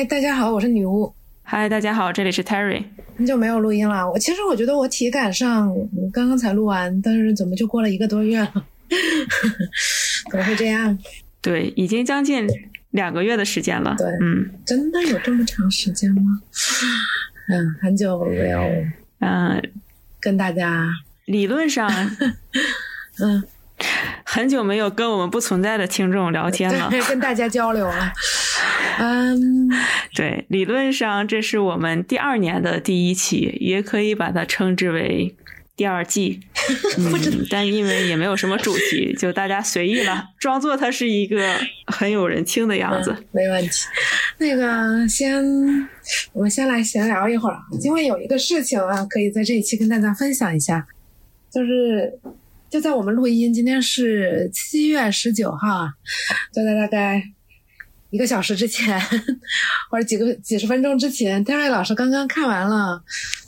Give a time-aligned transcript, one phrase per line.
[0.00, 1.14] 嗨，大家好，我是女巫。
[1.42, 2.82] 嗨，大家好，这里是 Terry。
[3.18, 5.70] 很久没有录音了，我其实我觉得我体感上
[6.10, 8.50] 刚刚才录完，但是怎么就过了一个多月了？
[10.32, 10.98] 怎么会这样？
[11.42, 12.48] 对，已经将近
[12.92, 13.94] 两个月的时间了。
[13.98, 16.40] 对，嗯，真的有这么长时间吗？
[17.52, 18.58] 嗯，很久没有，
[19.18, 19.62] 嗯，
[20.18, 20.88] 跟大家
[21.26, 21.90] 理论上
[23.22, 23.44] 嗯，
[24.24, 28.10] 很久没有跟我们不存在的听众聊天了，跟大家交流了。
[29.02, 29.70] 嗯，
[30.14, 35.34] 对，理论上这是我们第二年的第一期，也可以把它称之为
[35.74, 36.40] 第二季。
[36.98, 43.16] 嗯，但因为也没有什么主题，就大家随意了，装作它是一个很有人听的样子。
[43.32, 43.70] 没问题。
[44.36, 45.42] 那个，先
[46.34, 50.86] 我们先来闲聊一会儿，因为有一个事情啊，可以在这一期跟大家分享一下，
[51.50, 52.20] 就是
[52.68, 55.94] 就在我们录音，今天是七月十九号啊，
[56.52, 57.22] 就在大概。
[58.10, 59.00] 一个小时之前，
[59.90, 63.02] 或者几个几十分钟之前泰瑞老师刚刚看完了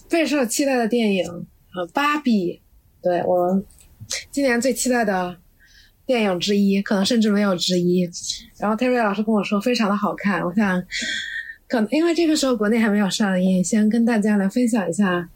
[0.09, 1.25] 备受期待的电影
[1.73, 2.55] 啊，《芭比》，
[3.03, 3.63] 对我
[4.31, 5.37] 今年最期待的
[6.07, 8.09] 电影之一，可能甚至没有之一。
[8.59, 10.83] 然后泰瑞老师跟我说非常的好看，我想
[11.69, 15.29] 可能因为这个时候国内还没有上映，先跟大家来分享一下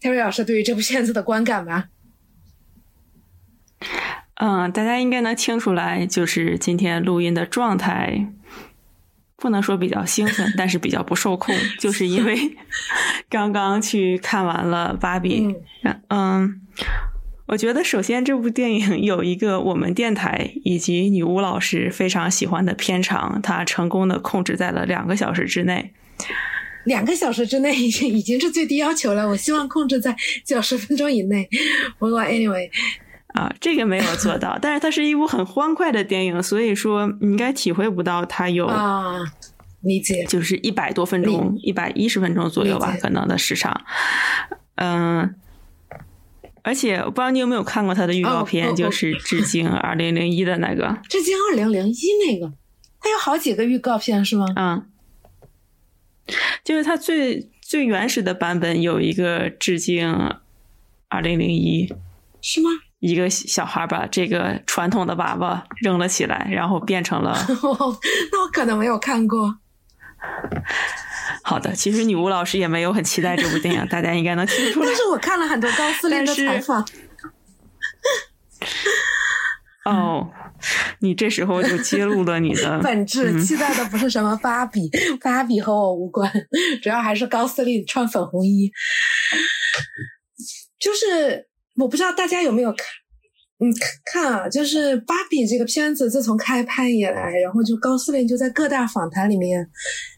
[0.00, 1.88] 泰瑞老师对于这部片子的观感吧。
[4.36, 8.26] 嗯，大家应该能听出来，就是今天录音的状态，
[9.36, 12.56] 不能说比较兴奋，但是比较不受控，就是因为
[13.30, 15.46] 刚刚去看完了《芭比》。
[16.08, 16.60] 嗯，
[17.46, 25.92] 我觉得首先这部电影有一个我们电台以及女巫老师非常喜欢的片长，它成功的控制在了两个小时之内。
[26.84, 31.48] 两个小时之内已经已经是最低要求了，我希望控制在九十分钟以内。
[32.00, 32.68] 不过 anyway。
[33.34, 39.18] 啊，这个没有做到，但是它是一部很欢快的电影，所以说你应该体会不到它有啊，
[39.80, 43.84] 理解，就是一百多分钟，一百一十分钟左右吧，可能的时长。
[44.76, 45.34] 嗯，
[46.62, 52.52] 而且我不知道你有没有看过它的预告片，就是致敬二零零一的那个， 致敬二零零一那个，
[53.00, 54.46] 它有好几个预告片是吗？
[54.54, 54.86] 嗯，
[56.62, 60.08] 就是它最最原始的版本有一个致敬
[61.08, 61.92] 二零零一，
[62.40, 62.70] 是吗？
[63.06, 67.36] 一个小孩把这个传统的娃娃扔了起来，然后变成了。
[68.32, 69.58] 那我可能没有看过。
[71.44, 74.86] 好的，其实女巫老师也没有很期待这部电影，大家应该能听出来。
[74.88, 76.82] 但是我看了很多高司令的采访。
[79.84, 80.30] 哦，
[81.00, 83.38] 你这时候就揭露了你的本质。
[83.44, 86.32] 期待的不是什么芭比，芭比和我无关，
[86.82, 88.72] 主要还是高司令穿粉红衣。
[90.78, 91.48] 就是。
[91.76, 92.86] 我不知道大家有没有看，
[93.60, 93.72] 嗯，
[94.12, 99.68] 看啊，就是《芭比》这个片子，自从开拍以来，然后就高司令就在各大访谈里面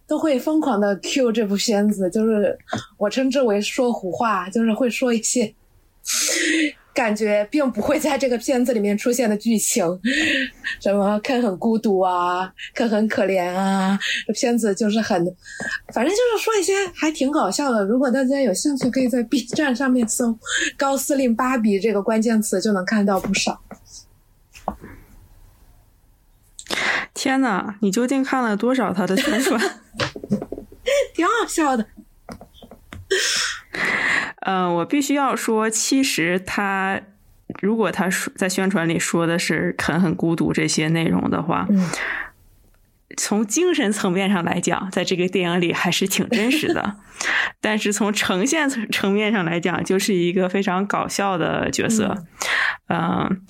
[0.06, 2.56] 都会疯狂的 Q 这部片子，就是
[2.98, 5.54] 我称之为说胡话，就是会说一些。
[6.96, 9.84] 感觉并不会在这个片子里面出现的剧情，
[10.80, 15.22] 什么肯很孤独啊，肯很可怜啊，这片子就是很，
[15.92, 17.84] 反正就是说一些还挺搞笑的。
[17.84, 20.34] 如果大家有兴趣，可以在 B 站上面搜
[20.78, 23.60] “高司令芭比”这个关键词，就能看到不少。
[27.12, 29.60] 天哪，你究竟看了多少他的宣传？
[31.14, 31.86] 挺好笑的。
[34.46, 37.00] 嗯， 我必须要说，其实他
[37.60, 41.66] 如果他说在宣传里说的是肯很孤独这些内容的话，
[43.16, 46.96] 从精神层面上来讲，在这个电影里还是挺真实的。
[47.62, 52.24] 但是从呈现层层面上来讲，就是一个非常搞笑的角色。
[52.88, 53.40] 嗯，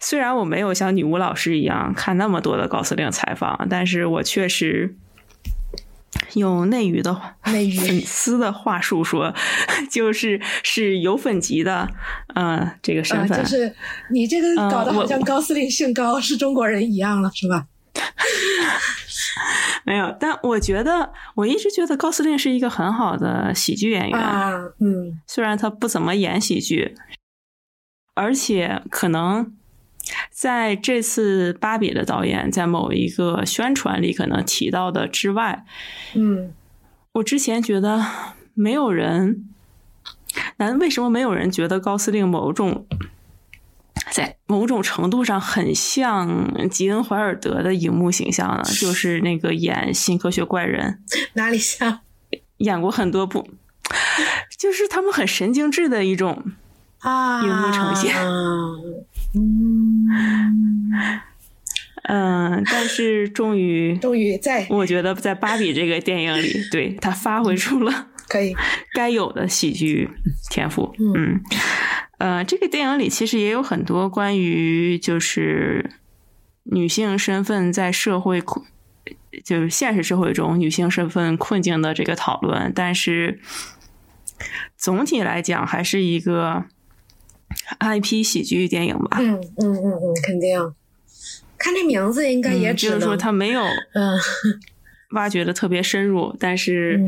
[0.00, 4.96] 虽然我没有像女巫老师一样看那么多的高司令采访，但是我确实。
[6.36, 9.34] 用内娱的内娱粉丝的话术说，
[9.90, 11.88] 就是是有粉级的，
[12.34, 13.74] 嗯，这个身份就是
[14.12, 17.66] 你这个搞得好像高司令姓高是中国人一样了，是吧？
[19.84, 24.20] 没有，但我觉得我一直觉得高司令是一个很好的喜剧演员，
[24.80, 26.94] 嗯，虽然他不怎么演喜剧，
[28.14, 29.52] 而且可能。
[30.30, 35.64] 在这次芭比的导演在某一个宣传里可能提到的之外，
[36.14, 36.52] 嗯，
[37.12, 38.04] 我之前觉得
[38.54, 39.48] 没有人，
[40.58, 42.86] 那为什么没有人觉得高司令某种
[44.10, 48.62] 在某种程度上很像吉恩怀尔德的荧幕形象呢？
[48.64, 51.02] 就是那个演《新科学怪人》，
[51.34, 52.00] 哪里像？
[52.58, 53.50] 演过很多部，
[54.56, 56.52] 就是他们很神经质的一种
[57.00, 58.16] 啊荧幕呈现。
[58.16, 59.04] 嗯，
[62.08, 68.54] 嗯，但是终于， 终于在，我觉得在芭比这个电影里，对他发挥出了 可以
[68.94, 70.08] 该有的喜剧
[70.50, 70.94] 天赋。
[70.98, 71.40] 嗯，
[72.18, 75.90] 呃，这个电影里其实也有很多关于就是
[76.64, 78.64] 女性身份在社会困，
[79.44, 83.40] 就是现实社会中女性身份困境的这个讨论，但是
[84.76, 86.64] 总体来讲还是一个
[87.80, 89.18] IP 喜剧电影吧。
[89.20, 90.74] 嗯嗯嗯嗯，肯定。
[91.58, 93.62] 看这名字应该也只能就是说他没有
[93.94, 94.18] 嗯
[95.12, 97.00] 挖掘的特别深入，但是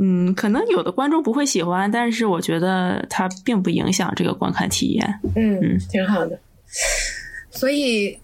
[0.00, 5.20] 嗯，可能有的观众不会喜欢，但是我觉得它并不影响这个观看体验。
[5.36, 6.38] 嗯嗯，挺好的。
[7.50, 8.18] 所以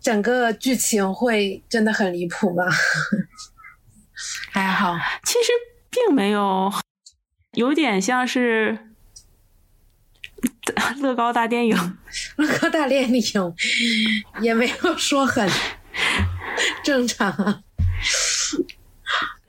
[0.00, 2.64] 整个剧情会真的很离谱吗？
[4.52, 5.50] 还好，其实
[5.90, 6.72] 并没有，
[7.54, 8.78] 有点像是
[11.00, 11.76] 乐高大电影。
[12.36, 13.22] 乐高大电影
[14.40, 15.48] 也没有说很
[16.82, 17.62] 正常，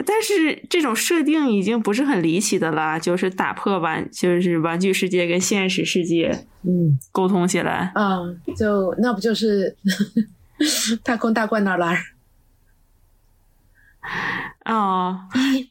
[0.05, 9.75] 但是这种设定已经不是很离奇的了，就是打破玩，就是玩具世界跟现实世界，嗯，沟通起来嗯，就那不就是
[11.03, 12.03] 太空大灌哪来？
[14.65, 15.19] 哦，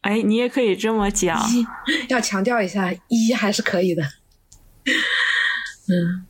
[0.02, 1.40] 哎，你也可以这么讲，
[2.08, 4.02] 要强调一下，一还是可以的，
[5.88, 6.26] 嗯。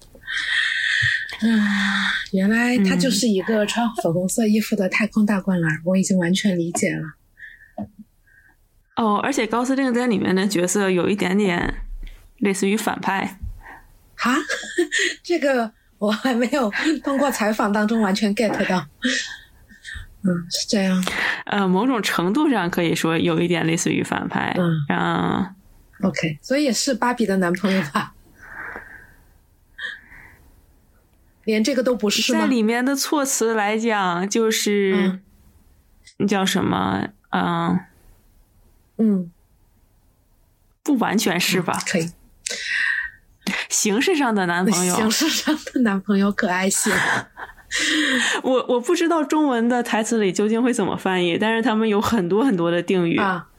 [1.43, 7.15] 啊，原来他就是一个穿粉红色衣服的太空大灌篮，我已经完全理解了。
[8.97, 11.83] 哦，而且高司令在里面的角色有一点点
[12.41, 13.39] 类似于反派。
[14.17, 14.37] 哈，
[15.25, 16.71] 这个我还没有
[17.03, 18.87] 通过采访当中完全 get 到。
[20.23, 21.03] 嗯，是这样。
[21.47, 24.55] 呃，某种程度上可以说有一点类似于反派。
[24.91, 25.55] 嗯
[26.03, 28.13] ，OK，所以是芭比的男朋友吧？
[31.51, 35.21] 连这个都不是在里面的措辞来讲，就是
[36.19, 37.09] 那叫什么？
[37.31, 37.79] 嗯
[38.99, 39.31] 嗯，
[40.83, 41.79] 不完全是吧？
[41.87, 42.11] 可以，
[43.69, 46.91] 形式上的男朋友，形式上的男朋友可爱些。
[48.43, 53.50] 我我不知道中文的台词里究竟会怎么翻译，但是他们有很多很多的定语啊。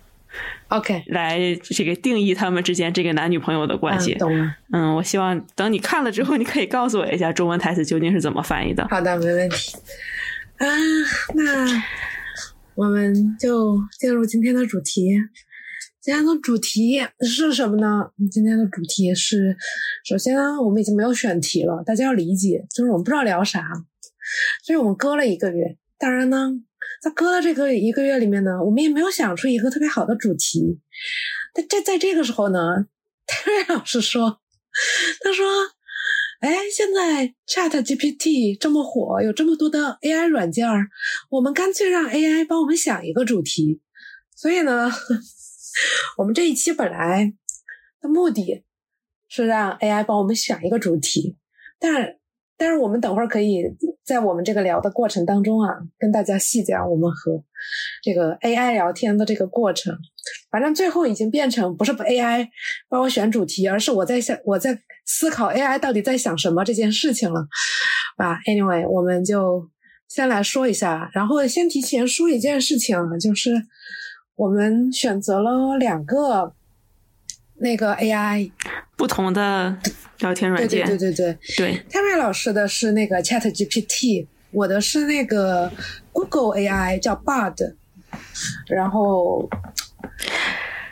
[0.72, 4.14] OK，来这个定义他们之间这个男女朋友的关系。
[4.16, 4.56] 懂了。
[4.72, 8.88] 嗯，我希望等你看了之后，你可以告诉我一下中文台词究竟是怎么翻译的。
[8.90, 9.76] 好的，没问题。
[10.58, 10.68] 啊，
[11.36, 11.84] 那
[12.76, 15.10] 我们就进入今天的主题。
[16.00, 18.10] 今天的主题是什么呢？
[18.32, 19.58] 今天的主题是，
[20.06, 23.62] 首先呢，我们已经没有选题了，大家要理解，就是我们不知道聊啥，
[24.64, 25.76] 所以我们搁了一个月。
[26.00, 26.62] 当然呢。
[27.02, 30.80] 在搁的这个一个月里面呢，我们也没有想出一个特别好的主题。
[31.54, 32.60] 但在在这个时候呢，
[33.28, 34.42] 泰瑞老师说
[35.22, 35.46] ：“他说，
[36.40, 40.90] 哎，现在 Chat GPT 这么火，有这么多的 AI 软件儿，
[41.30, 43.82] 我们干脆让 AI 帮我们想一个主题。
[44.36, 44.92] 所以呢，
[46.18, 47.34] 我们这一期本来
[48.00, 48.64] 的目的
[49.28, 51.38] 是让 AI 帮我们想一个主题，
[51.80, 52.18] 但。”
[52.58, 53.64] 但是我们等会儿可以
[54.12, 57.42] 在我们这个聊的过程当中啊，跟大家细讲我们和
[58.04, 59.98] 这个 AI 聊天的这个过程。
[60.52, 62.46] 反正最后已经变成不是 AI
[62.90, 67.48] 帮我选主题，而是我在想我在思考 AI 到底在想什么这件事情了。
[68.18, 69.70] 啊，Anyway，我们就
[70.10, 73.64] 先来说一下，然后先提前说一件事情，就是
[74.36, 76.54] 我们选择了两个
[77.62, 78.52] 那个 AI
[78.98, 79.78] 不同的。
[80.22, 81.86] 聊天软件，对对对对对。
[81.90, 85.72] 泰瑞老师的是那个 Chat GPT，我的是那个
[86.12, 87.74] Google AI 叫 Bard，
[88.68, 89.50] 然后，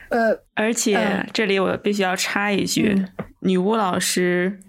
[0.09, 3.05] 呃，而且这里我必须要插一句，
[3.41, 4.59] 女巫老师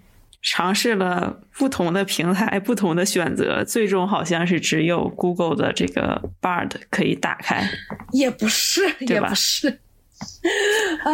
[0.43, 7.67] 尝试了不同的平台、不同的选择，最终好像是只有 Google 的这个 Bard 可以打开，
[8.11, 9.79] 也不是，也不是。
[11.03, 11.11] 啊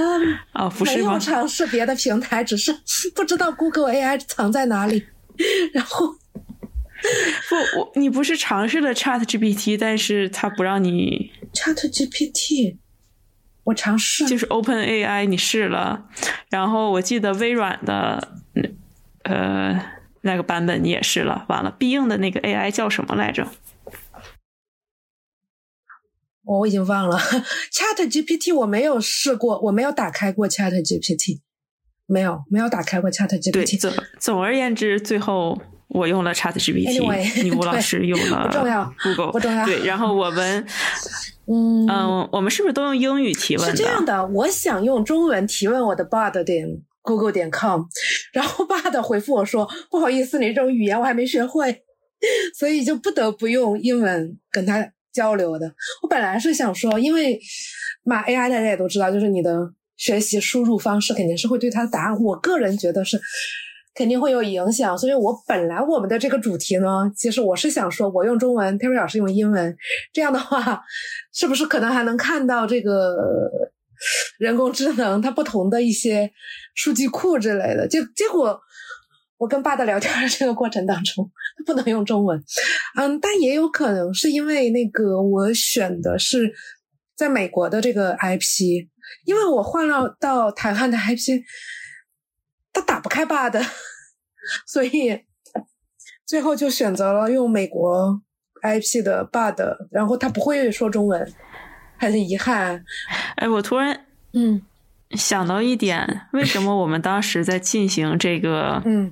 [0.66, 2.76] 啊，不是没有尝试别的平台，只是
[3.16, 5.06] 不知道 Google AI 藏在哪里。
[5.74, 6.08] 然后，
[7.50, 12.78] 不，我你不是尝试了 Chat GPT，但是它不让你 Chat GPT，
[13.66, 16.06] 我尝试就是 Open AI，你试了。
[16.50, 18.28] 然后我记得微软的
[19.24, 19.80] 呃
[20.22, 23.48] 那个版本你也试了，完了必应的那个 AI 叫什么来着？
[26.48, 27.18] 我已经忘了，
[27.72, 31.40] Chat GPT 我没有试过，我没有打开过 Chat GPT，
[32.06, 33.52] 没有没有打开过 Chat GPT。
[33.52, 38.50] 对，总总而言之，最后我用了 Chat GPT，你吴老师用了
[39.04, 39.66] Google，不重要。
[39.66, 40.66] 对，然后我们，
[41.52, 43.70] 嗯嗯，我们是不是都用英语提问？
[43.70, 46.68] 是这样的，我想用中文提问我的 Bard 点
[47.02, 47.84] Google 点 com，
[48.34, 51.84] 然后 Bard 回复我说：“不好意思，你这种语言我还没学会。”
[52.58, 55.66] 所以就不得不用英文跟他交流的。
[56.04, 57.40] 我本来是想说，因为
[58.04, 59.52] 骂 AI 大家也都知道，就是你的
[59.96, 63.20] 学习输入方式肯定是会对它的答案，我个人觉得是
[63.96, 64.96] 肯定会有影响。
[64.96, 69.76] 所以我本来我们的这个主题呢，其实我是想说，我用中文，Terry 老师用英文，
[70.14, 70.82] 这样的话，
[71.34, 73.18] 是不是可能还能看到这个
[74.38, 76.32] 人工智能它不同的一些
[76.76, 77.88] 数据库之类的？
[77.88, 78.62] 结结果。
[79.38, 81.30] 我跟爸的聊天的这个过程当中，
[81.66, 82.44] 不能用中文，
[82.96, 86.52] 嗯，但也有可能是因为那个我选的是
[87.16, 88.88] 在美国的这个 IP，
[89.26, 91.44] 因为我换了到台湾的 IP，
[92.74, 93.62] 他打不开爸的，
[94.66, 95.24] 所以
[96.26, 98.22] 最后就选择了用美国
[98.64, 101.34] IP 的爸的，然后他不会说中文，
[102.00, 102.84] 很遗憾。
[103.36, 104.62] 哎，我突然嗯。
[105.12, 109.12] 想到一点，为什么我们当时在进行这个 嗯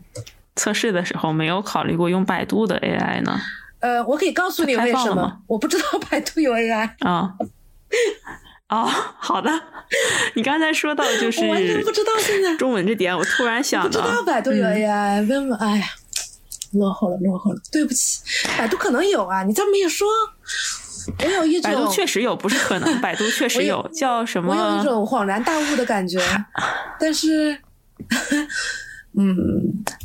[0.56, 3.40] 测试的时候，没有考虑过用百度的 AI 呢？
[3.80, 7.34] 呃，我可以告诉你为什么，我不知道百度有 AI 啊。
[8.70, 8.86] 哦，
[9.20, 9.52] 好的。
[10.34, 15.86] 你刚才说到就是完全不知道现在中文这点，我突然想到，不知道百度有 AI，问问，哎呀，
[16.74, 18.22] 落后了，落后了，对不起，
[18.58, 20.08] 百度可能有啊，你这么一说。
[21.24, 24.54] 我有一种，百度确实有，不是可能，百度确实有，叫什么？
[24.54, 26.20] 我有一种恍然大悟的感觉，
[27.00, 27.58] 但是，
[29.18, 29.36] 嗯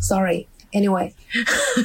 [0.01, 1.13] ，sorry，anyway，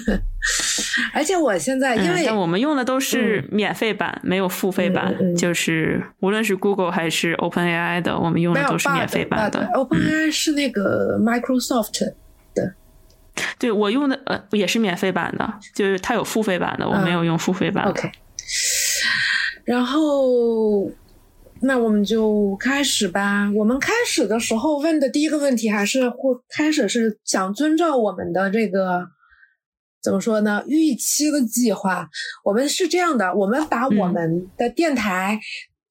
[1.14, 9.68] 而且我现在因为，但我们用的都是免费版，没有付费版，就是无论是 Google 还是 OpenAI 的，我们用的都是免费版的。
[9.74, 12.00] OpenAI 是那个 Microsoft
[12.54, 12.74] 的，
[13.58, 17.86] 对我用的呃也是免费版的，就是它有付费版的，我没有用付费版。
[17.86, 18.12] OK。
[19.66, 20.90] 然后，
[21.62, 23.52] 那我们就开始吧。
[23.56, 29.08] 我们开始的时候问的第一个问题，还是会开始是想遵照我们的这个
[30.04, 30.64] 怎么说呢？
[30.68, 32.08] 预期的计划。
[32.44, 35.40] 我们是这样的，我们把我们的电台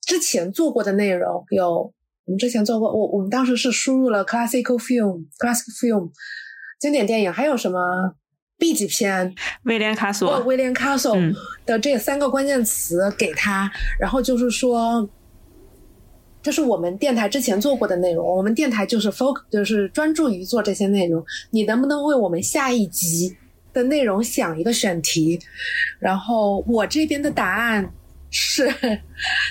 [0.02, 1.92] 之前做过的内容，有
[2.26, 6.10] 我们之前做过，我我们当时是输入了 classical film、classical film
[6.78, 7.80] 经典电影，还有什么
[8.56, 9.34] ？B 级片，
[9.64, 11.16] 威廉卡索，威廉卡索
[11.66, 15.06] 的这三个关键词给他，然后就是说，
[16.40, 18.26] 这是我们电台之前做过的内容。
[18.26, 21.22] 我们电台就是 focus，就是专注于做这些内容。
[21.50, 23.36] 你能不能为我们下一集
[23.72, 25.38] 的内容想一个选题？
[25.98, 27.92] 然后我这边的答案
[28.30, 28.72] 是，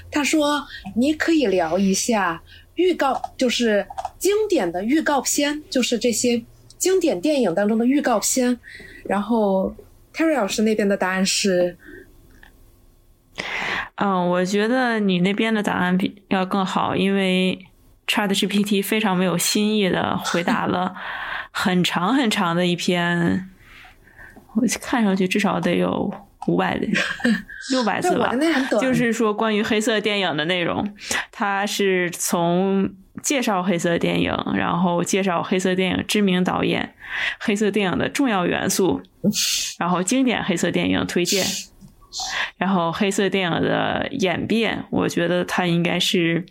[0.09, 2.41] 他说你可以聊一下
[2.75, 3.85] 预告，就是
[4.17, 6.43] 经典的预告片，就是这些
[6.79, 8.59] 经典电影当中的预告片。
[9.05, 9.75] 然后
[10.13, 11.77] ，Terry 老师那边的答案是，
[13.95, 17.67] 嗯，我觉得你那边的答案比要更好，因为
[18.07, 20.95] ChatGPT 非常没有新意的回答了
[21.51, 23.49] 很长很长的一篇，
[24.53, 26.13] 我看上去至少得有
[26.47, 26.87] 五百的
[27.71, 28.33] 六百字吧，
[28.81, 30.95] 就是说关于黑色电影的内容，
[31.31, 32.93] 它是从。
[33.21, 36.95] 介绍黑色电影，然后介绍黑色电影知名导演、
[37.39, 39.01] 黑色电影的重要元素，
[39.77, 41.45] 然后经典黑色电影推荐，
[42.57, 44.83] 然后黑色电影的演变。
[44.89, 46.43] 我觉得它应该是，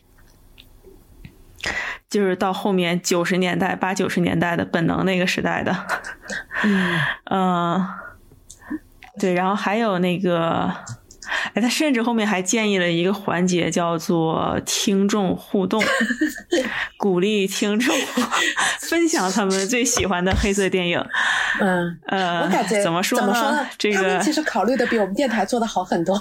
[2.08, 5.76] 就是到后面九十年代、八九十年代的本能那个时代的。
[7.28, 7.84] 嗯，
[9.19, 10.71] 对，然后还有那个。
[11.54, 15.83] 哎，他甚至后面还建议了一个环节，叫做听众互动，
[16.99, 17.95] 鼓励听众
[18.90, 21.02] 分享他们最喜欢的黑色电影。
[21.61, 23.66] 嗯，呃，我感觉怎么说呢？
[23.78, 26.21] 这个其实考虑的比我们电台做的好很多？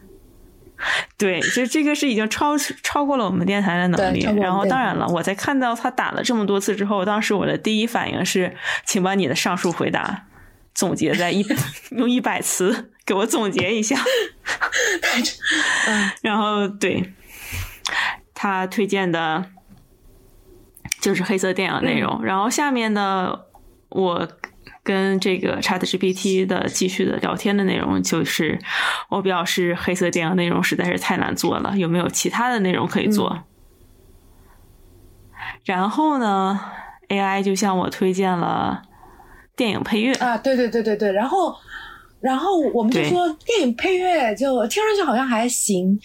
[1.16, 4.20] 对，就这个是已经超超过了我们电台的能力。
[4.36, 10.26] 然后，当然了，我在看到他打了这么多次之后，当时我的第一反应是，请把你的上述回答
[10.74, 11.44] 总结在一
[11.96, 12.90] 用一百词。
[13.06, 13.96] 给我总结一下，
[16.22, 17.12] 然后对
[18.32, 19.46] 他推荐的，
[21.00, 22.22] 就是黑色电影内容。
[22.22, 23.36] 然后下面呢，
[23.88, 24.28] 我
[24.84, 28.60] 跟这个 Chat GPT 的继续的聊天的内容，就是
[29.08, 33.42] 我表示黑色电影内容实在是太难做了，有没有其他的内容可以做？
[35.64, 36.60] 然后呢
[37.08, 38.82] ，AI 就向我推荐了
[39.56, 41.54] 电影配乐啊，对对对对对，然后。
[42.22, 45.98] 然后我们就说电影配乐就听上去好像还行，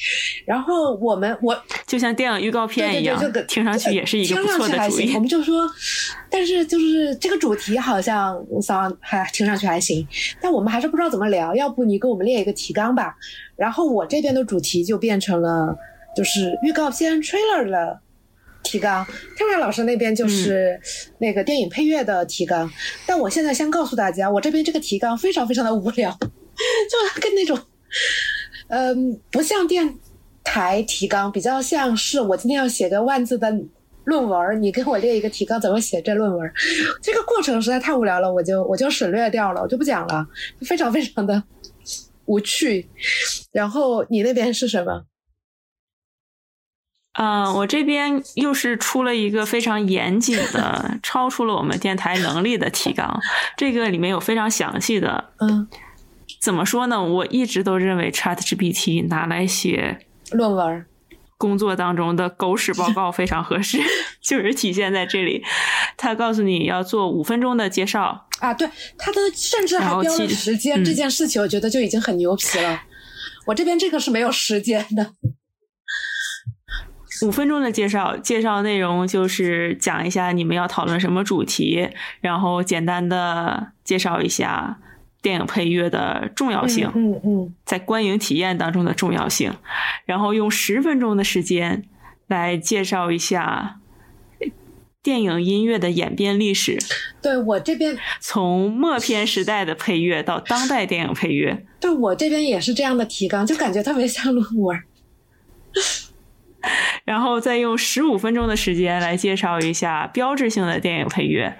[0.45, 1.53] 然后我们我
[1.85, 5.13] 就像电影预告片一样，听上去也是一个不错的主意。
[5.13, 5.69] 我们就说，
[6.29, 10.07] 但是就是这个主题好像桑还听上去还行，
[10.39, 11.53] 但我们还是不知道怎么聊。
[11.53, 13.13] 要不你给我们列一个提纲吧？
[13.57, 15.77] 然后我这边的主题就变成了
[16.15, 17.99] 就是预告片 trailer 的
[18.65, 19.05] 提纲，
[19.37, 20.77] 泰瑞老师那边就是
[21.19, 22.69] 那个电影配乐的提纲。
[23.05, 27.57] 但我现在先告诉大家，我这边这个提纲非常非常的无聊， 就跟那种，
[28.67, 29.95] 嗯，不像电
[30.43, 33.55] 台提纲，比较像是我今天要写个万字的
[34.05, 36.51] 论文，你给我列一个提纲，怎么写这论文？
[37.01, 40.27] 这个过程实在太无聊了，我就我就省略掉了，我就不讲了，
[40.61, 41.41] 非常非常的
[42.25, 42.89] 无趣。
[43.51, 45.05] 然后你那边是什么？
[47.17, 53.19] 嗯，我这边又是出了一个非常严谨的、 超出了我们电台能力的提纲。
[53.55, 55.67] 这个里面有非常详细的，嗯，
[56.41, 57.01] 怎么说呢？
[57.01, 59.99] 我一直都认为 ChatGPT 拿来写
[60.31, 60.85] 论文、
[61.37, 63.79] 工作当中的狗屎报告非常合适，
[64.21, 65.41] 就是体现在这里。
[65.95, 72.81] 他告诉你要做五分钟的介绍啊，对，他的甚至还标了时间，这件事情我觉得就已经很牛皮了。
[73.45, 75.13] 我这边这个是没有时间的。
[77.23, 81.89] 五分钟的介绍，介绍内容就是讲一下你们要讨论什么主题，
[82.21, 84.79] 然后简单的介绍一下
[85.21, 89.53] 电影配乐的重要性，嗯嗯，在观影体验当中的重要性，
[90.05, 91.83] 然后用十分钟的时间
[92.27, 93.79] 来介绍一下
[95.01, 96.77] 电影音乐的演变历史。
[97.21, 104.79] 对我这边，从默片时代的配乐到当代电影配乐，对我这边也是这样的提纲，就感觉特别像论文。
[107.03, 111.57] 然后再用十五分钟的时间来介绍一下标志性的电影配乐，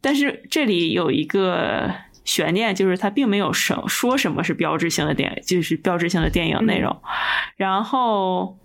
[0.00, 1.92] 但是这里有一个
[2.24, 7.00] 悬念，就是它并没有什说什么是标志性的电，就是标志性的电影内容。
[7.56, 8.58] 然后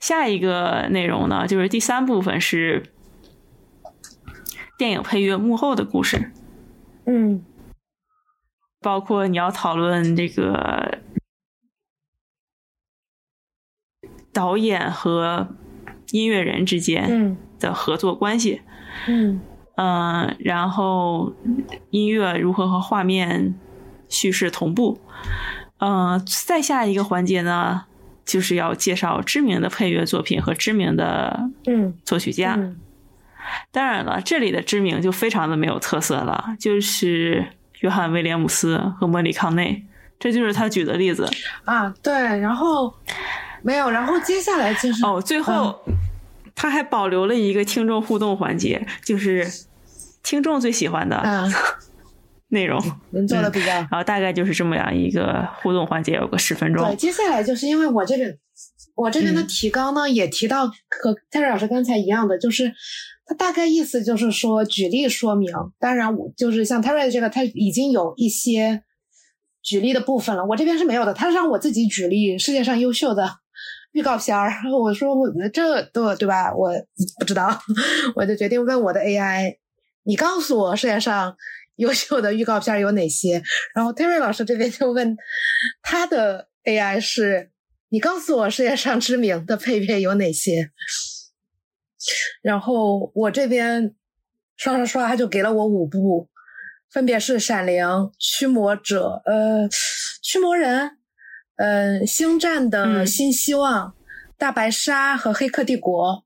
[0.00, 2.84] 下一个内容呢，就是第三部分是
[4.78, 6.32] 电影配乐幕后的故事，
[7.06, 7.44] 嗯，
[8.80, 10.98] 包括你要讨论这个。
[14.32, 15.48] 导演和
[16.10, 18.60] 音乐人之间的合作关系，
[19.06, 19.40] 嗯
[19.76, 21.32] 嗯，然后
[21.90, 23.54] 音乐如何和画面
[24.08, 25.00] 叙事同步，
[25.78, 27.84] 嗯，再下一个环节呢，
[28.24, 32.58] 就是要介绍知名的配乐作品和知名的嗯作曲家。
[33.70, 37.46] 当然了，这里的知名就非常的没有特色了，就是
[37.80, 39.84] 约翰威廉姆斯和莫里康内，
[40.18, 41.28] 这就是他举的例子
[41.64, 41.92] 啊。
[42.02, 42.94] 对，然后。
[43.62, 45.80] 没有，然后接下来就是哦，最后
[46.54, 49.46] 他还保留了一个听众互动环节，就是
[50.22, 51.22] 听众最喜欢的
[52.48, 52.78] 内容，
[53.12, 56.84] 能做的比较，然后大概就是这么样一个互动环节，有个十分钟。
[56.86, 58.38] 对，接下来就是因为我这边
[58.94, 62.70] 我这边的提纲呢，也提到和泰瑞老师刚才一样的，就是
[63.24, 68.82] 他大概意思就是说举例说明，当然我就是像泰瑞这个，他已经有一些
[69.62, 73.41] 举例的部分了，我这边是没有的，他让我自己举例世界上优秀的。
[73.92, 74.50] 预告片儿，
[74.80, 76.54] 我说我这对对吧？
[76.54, 76.72] 我
[77.18, 77.58] 不知道，
[78.16, 79.56] 我就决定问我的 AI，
[80.04, 81.36] 你告诉我世界上
[81.76, 83.42] 优秀的预告片有哪些？
[83.74, 85.16] 然后 Terry 老师这边就问
[85.82, 87.50] 他的 AI 是，
[87.90, 90.70] 你告诉我世界上知名的配乐有哪些？
[92.42, 93.94] 然后我这边
[94.56, 96.28] 刷刷刷，他就给了我五部，
[96.90, 97.84] 分别是《闪灵》
[98.18, 99.68] 《驱魔者》呃，
[100.22, 100.88] 《驱魔人》。
[101.56, 103.94] 嗯，星战的新希望、
[104.36, 106.24] 大白鲨和黑客帝国，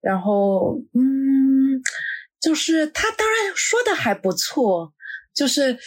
[0.00, 1.80] 然后嗯，
[2.40, 4.92] 就是他当然说的还不错，
[5.32, 5.78] 就是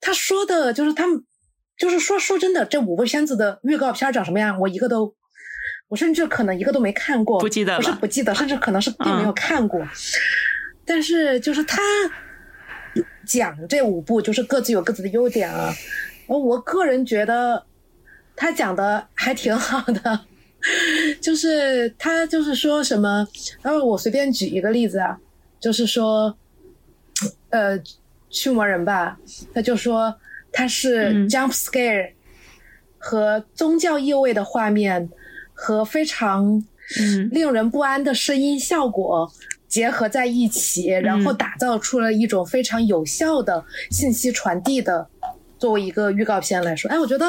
[0.00, 1.22] 他说的，就是他们，
[1.76, 5.14] 就是说说真的，这五部片子的预告片长什么样，我一个都，
[5.88, 9.86] 我甚至可能一个都没看过，不记得不是不记得，甚至可能是并没有看过，
[10.84, 11.80] 但是就是他
[13.26, 15.72] 讲这五部，就是各自有各自的优点啊，
[16.26, 17.66] 我个人觉得。
[18.36, 20.20] 他讲的还挺好的，
[21.20, 23.26] 就是他就是说什么，
[23.62, 25.18] 然后我随便举一个例子啊，
[25.60, 26.36] 就是说，
[27.50, 27.78] 呃，
[28.30, 29.18] 驱魔人吧，
[29.54, 30.14] 他就说
[30.50, 32.12] 他是 jump scare
[32.98, 35.08] 和宗教意味的画面
[35.52, 36.64] 和非常
[37.30, 39.30] 令人不安的声音效果
[39.68, 45.08] 结合在一起，然后打造出了一种非常有效的信息传递的。
[45.58, 47.24] 作为一个预告片来说，哎，我觉得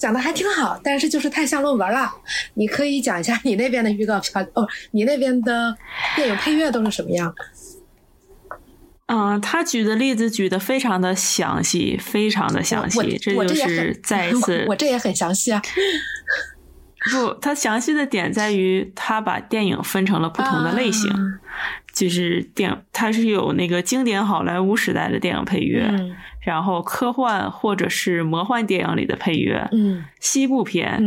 [0.00, 2.10] 讲的还挺好，但是就是太像论文了。
[2.54, 5.76] 你可以讲一下你那边的预告片哦，你那边的
[6.16, 7.32] 电影配乐都是什么样？
[9.06, 15.60] 嗯，他举的例子举的非常的详细，非常的详细，这就是再 一次，我这也很详细啊。
[17.12, 21.10] 不，他详细的点在于，他把电影分成了不同的类型，
[21.92, 25.92] 就是电，它是有那个经典好莱坞时代的电影配乐，
[26.44, 31.02] 然后科幻或者是魔幻电影里的配乐，嗯，西部片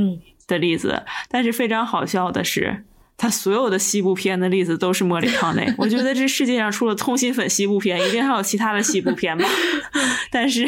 [0.47, 1.03] 的例子。
[1.29, 2.83] 但是非常好笑的是，
[3.17, 5.73] 它所有的西部片的例子都是莫里康内。
[5.79, 9.45] 我觉得这世界上除了通心粉西部片，一定还有其他的西部片吧。
[10.29, 10.67] 但是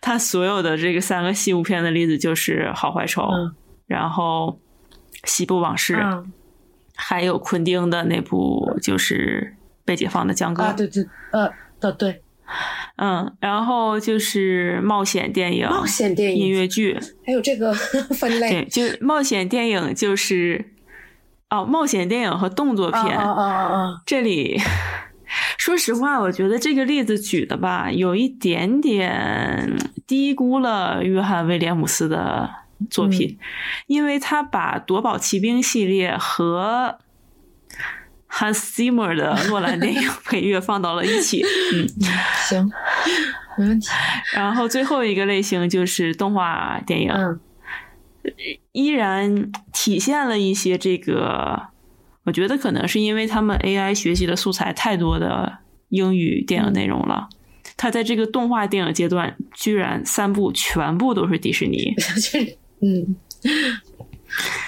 [0.00, 3.22] 他所有的这个三个西部片的例子就是《好坏丑》，
[3.86, 4.58] 然后
[5.24, 5.96] 《西部往事》，
[7.00, 10.62] 还有昆汀的那部就是《被解放的江歌》。
[10.66, 11.48] 啊，对对，呃，
[11.80, 12.22] 的对。
[12.96, 18.50] 嗯，然后就是冒险电影、冒险电影、音乐剧，还有这个分类。
[18.50, 20.72] 对，就是冒险电影，就是
[21.50, 23.02] 哦，冒险电影和动作片。
[23.18, 24.58] 哦哦哦这里，
[25.58, 32.50] 说实话，我觉得这个例子举的吧，有一点点低估了约翰威廉姆斯的
[32.90, 33.38] 作品，
[33.86, 36.98] 因为他把夺宝奇兵系列和。
[38.30, 41.88] Hans Zimmer 的诺兰电影 配乐放到了一起，嗯，
[42.46, 42.70] 行，
[43.56, 43.88] 没问题。
[44.34, 47.40] 然后最后一个类型就是动画电影，嗯，
[48.72, 51.68] 依然体现了一些这个，
[52.24, 57.30] 我觉得可能是因为他们 AI 学习的素材太多的英语电影内容了，
[57.78, 61.94] 他在这个动画电影阶段居然三部全部都是迪士尼，
[62.82, 63.16] 嗯。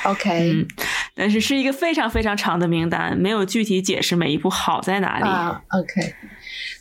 [0.05, 0.67] OK，嗯，
[1.15, 5.25] 但是是一个非常非常长的名单，没有具体解释每一部好在哪里。
[5.25, 6.15] 啊，OK，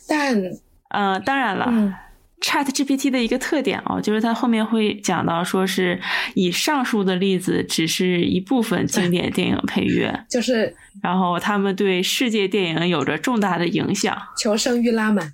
[0.08, 0.42] 但
[0.88, 1.94] 呃，当然了
[2.40, 6.00] ，Chat GPT 的一个特点哦，就是它后面会讲到，说是
[6.34, 14.16] 以上述的例子只是一部分经典电影配乐，就是然后他们对世界电影有着重大的影响。
[14.38, 15.30] 求生欲拉满，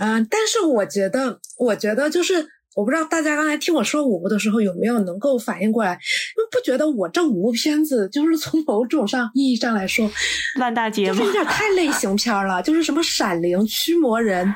[0.00, 2.48] 嗯，但是我觉得，我觉得就是。
[2.76, 10.08] 我不知道大家刚才听我说五部的时候有没有能够反应过来，因为不觉得我这五部片子就是从某种上意义上来说
[10.56, 14.46] 烂大街，就是有点太类型片了，就是什么《闪灵》《驱魔人》《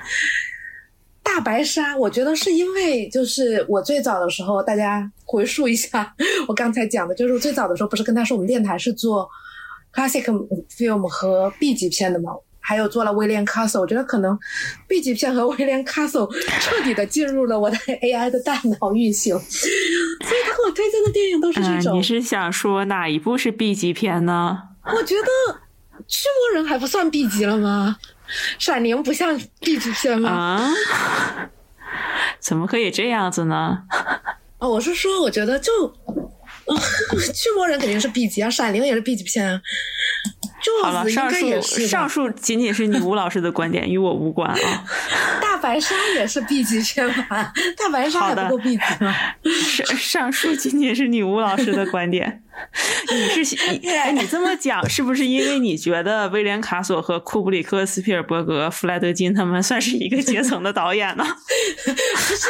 [1.24, 6.14] 大白鲨》，我觉得是因为就是我最早的时候，大家回溯一下，
[6.46, 9.28] 我刚才讲的就是我最早的时候不是跟他说我们电台是做
[9.92, 10.22] classic
[10.70, 12.30] film 和 B 级片的吗？
[12.66, 14.38] 还有做了威廉·卡索，我觉得可能
[14.88, 16.26] B 级片和威廉·卡索
[16.60, 21.98] 彻底的进入了我的 AI 的大脑运行，所以他给我推荐的电影都是这种。
[21.98, 24.58] 你是想说哪一部是 B 级片呢？
[24.86, 25.22] 我觉得
[26.08, 27.98] 《驱魔人》还不算 B 级了吗？
[28.58, 30.30] 《闪灵》不像 B 级片吗？
[30.30, 30.72] 啊？
[32.40, 33.82] 怎么可以这样子呢？
[34.58, 35.70] 哦，我是说，我觉得就
[37.32, 39.60] 《驱魔人》肯定是 B 级啊，《闪灵》也是 B 级片啊。
[40.82, 44.84] 好了，上述上述仅仅是女巫老师的观点，与我无关啊。
[45.40, 47.52] 大白鲨也是 B 级片吧？
[47.76, 49.14] 大白鲨还不够 B 级吗？
[49.52, 52.42] 上上述仅仅是女巫老师的观点。
[53.10, 61.24] 你是你哎，你这么讲是不是因为你觉得威廉卡索和库布里克、斯皮尔伯格、弗莱德金他们算是一个阶层的导演呢？
[61.84, 62.46] 不是，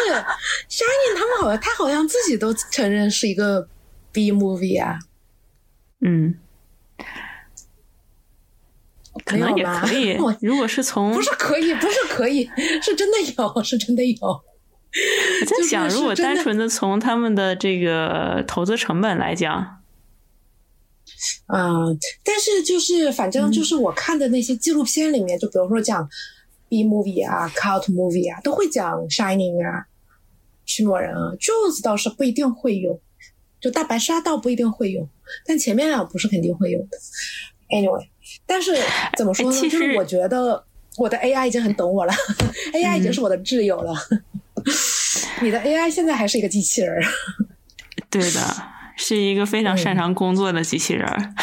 [0.69, 3.67] 沙尼他们好像他好像自己都承认是一个
[4.13, 4.99] B movie 啊。
[6.05, 6.39] 嗯。
[9.25, 10.17] 可能也可以。
[10.41, 12.49] 如果是从不是可以，不是可以，
[12.83, 14.19] 是真的有，是真的有。
[14.21, 19.83] 我在想，如果单纯的从他们的这个投资成本来讲，
[21.49, 26.09] 嗯，但是就是反正就是我看的那些纪录片里面，就比如说讲
[26.69, 29.87] B movie 啊、cult movie 啊，都会讲 Shining 啊、
[30.65, 33.01] 驱魔人啊、Jones 倒是不一定会有，
[33.61, 35.09] 就大白鲨倒不一定会有，
[35.45, 36.99] 但前面两部是肯定会有的。
[37.71, 38.07] Anyway。
[38.47, 38.77] 但是
[39.17, 39.61] 怎么说呢？
[39.61, 40.63] 就是我觉得
[40.97, 42.13] 我的 AI 已经很懂我了
[42.73, 43.95] ，AI 已经是我的挚友了。
[45.41, 47.03] 你的 AI 现在还是一个机器人？
[48.11, 48.41] 对的，
[48.97, 51.07] 是一个非常擅长工作的机器人。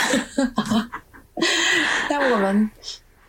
[2.09, 2.69] 但我们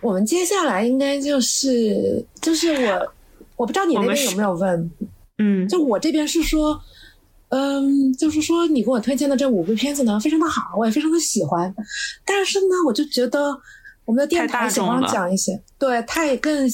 [0.01, 3.15] 我们接下来应该就是就是我
[3.57, 4.91] 我不知道你那边有没有问，
[5.39, 6.81] 嗯，就我这边是说。
[7.55, 11.73] 嗯，就是说你给我推荐的这五部片子呢，非常的好，我也非常的喜欢。
[12.25, 13.55] 但是呢，我就觉得
[14.07, 16.67] 我们的电台喜欢讲一些对太更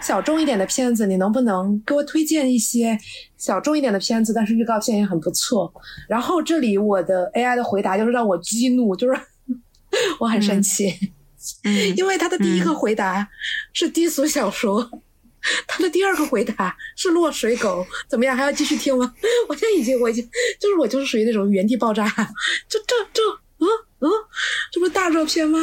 [0.00, 2.96] 小众一点的片子，你能不能给我推荐一些
[3.36, 4.32] 小众一点的片子？
[4.32, 5.72] 但是预告片也很不错。
[6.08, 9.20] 然后这里我的 AI 的回答就是让我激怒，就是
[10.20, 10.94] 我很生气，
[11.96, 13.28] 因为他的第一个回答
[13.72, 14.88] 是低俗小说。
[15.66, 18.36] 他的第二个回答是落水狗，怎么样？
[18.36, 19.14] 还要继续听吗？
[19.48, 22.06] 我现在已经，我已经，就是我就是属于那种原地爆炸，
[22.68, 23.22] 这这这，
[23.58, 23.66] 嗯
[24.00, 24.08] 嗯，
[24.70, 25.58] 这不是大热片吗？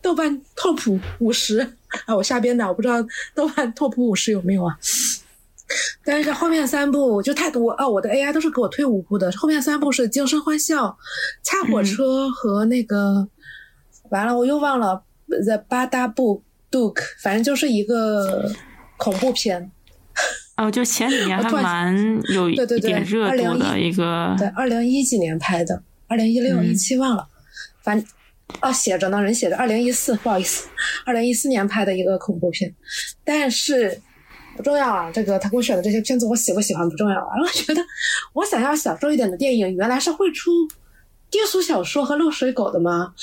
[0.00, 1.60] 豆瓣 top 五十
[2.06, 2.96] 啊，我瞎编的，我不知道
[3.34, 4.76] 豆瓣 top 五十有没有啊。
[6.04, 10.86] 但是后面三部就太多啊，我的 AI 都是给我推五部的，后面三部是《惊声欢笑》、
[11.42, 13.26] 《擦火车》和那个，
[14.10, 18.50] 完了我又忘了 The 八大部 Duke，反正就是一个。
[19.02, 19.68] 恐怖片，
[20.56, 27.26] 哦，就前几年 还蛮有一点热度的一个，对，二零一几年拍的，二零一六一七忘了，
[27.82, 27.98] 反
[28.60, 30.68] 哦，写着呢，人写着二零一四，不好意思，
[31.04, 32.72] 二零一四年拍的一个恐怖片，
[33.24, 34.00] 但是
[34.56, 35.10] 不重要啊。
[35.10, 37.34] 这个他给我选的这些片子，我喜不喜欢不重要啊。
[37.42, 37.82] 我觉得
[38.34, 40.50] 我想要小众一点的电影，原来是会出
[41.28, 43.14] 低俗小说和漏水狗的吗？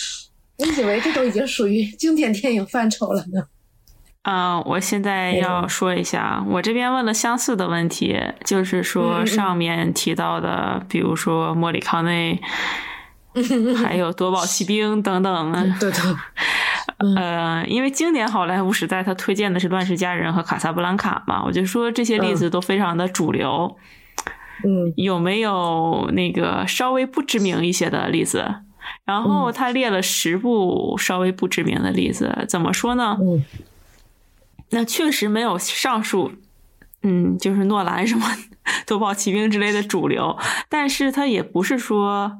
[0.57, 3.47] 我以为这种已经属于经典电影范畴了呢。
[4.23, 12.41] 啊，我现在要说一下，我这边问了相似的问题，就是说上面提到的，比如说莫里康内。
[13.77, 15.53] 还有夺宝奇兵等等。
[17.15, 23.77] 呃，因为经典好莱坞时代，他推荐的是《乱世佳人》和《卡萨布兰卡》嘛，我就说这些例子都非常的主流。
[24.65, 28.43] 嗯，有没有那个稍微不知名一些的例子？
[29.05, 33.15] 然后他列了十部稍微不知名的例子，怎么说呢？
[33.21, 33.45] 嗯，
[34.71, 36.31] 那确实没有上述，
[37.03, 38.25] 嗯，就是诺兰什么
[38.85, 42.39] 《夺宝奇兵》之类的主流，但是它也不是说。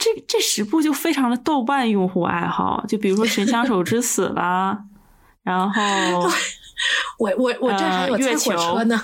[0.00, 4.84] 这这十部就非常的豆瓣用户爱好，就比如说《神枪手之死》啦，
[5.42, 5.82] 然后
[7.18, 9.02] 我我我这还有月球呢。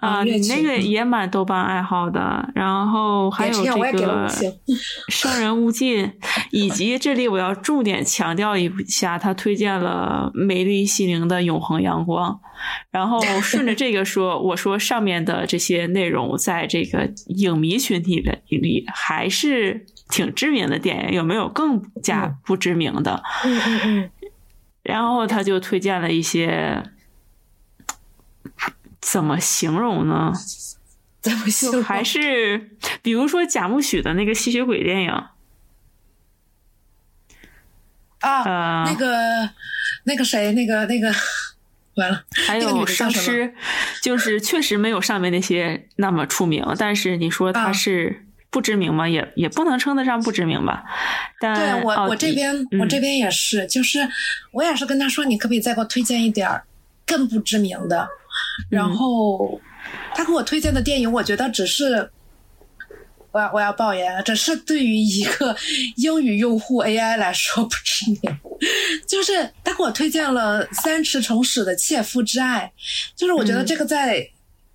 [0.00, 4.28] 啊，你那个也蛮豆瓣爱好的，然后还有这个
[5.08, 6.06] 《生人勿近》，
[6.50, 12.40] 以及这里我要重点强调一下，他推荐了美丽心灵的永恒阳光。
[12.90, 23.22] 然后顺着这个说，我说上面的这些内容，在这个影迷群体的里还是挺知名的电影，有没有更加不知名的？
[23.44, 24.10] 嗯嗯嗯。
[24.82, 26.82] 然后他就推荐了一些。
[29.00, 30.32] 怎么形容呢？
[31.20, 31.82] 怎么形容？
[31.82, 32.70] 还是
[33.02, 35.10] 比如说贾木许的那个吸血鬼电影
[38.20, 39.50] 啊，那个
[40.04, 41.12] 那个谁，那个那个
[41.96, 43.54] 完了，还有丧尸，
[44.02, 49.08] 就是确实没有上面那些那么出名，但是你说他是不知名吗？
[49.08, 50.84] 也也不能称得上不知名吧。
[51.38, 54.08] 但对我我这边我这边也是，就是
[54.52, 56.62] 我也是跟他说，你可不可以再给我推荐一点
[57.06, 58.08] 更不知名的？
[58.68, 59.60] 然后
[60.14, 62.10] 他给我推荐的电影，我觉得只是
[63.32, 65.56] 我要我要爆言了，只是对于一个
[65.96, 68.20] 英语用户 AI 来说不知名。
[69.08, 72.70] 就是他给我推荐了三池崇史的《切肤之爱》，
[73.18, 74.28] 就是我觉得这个在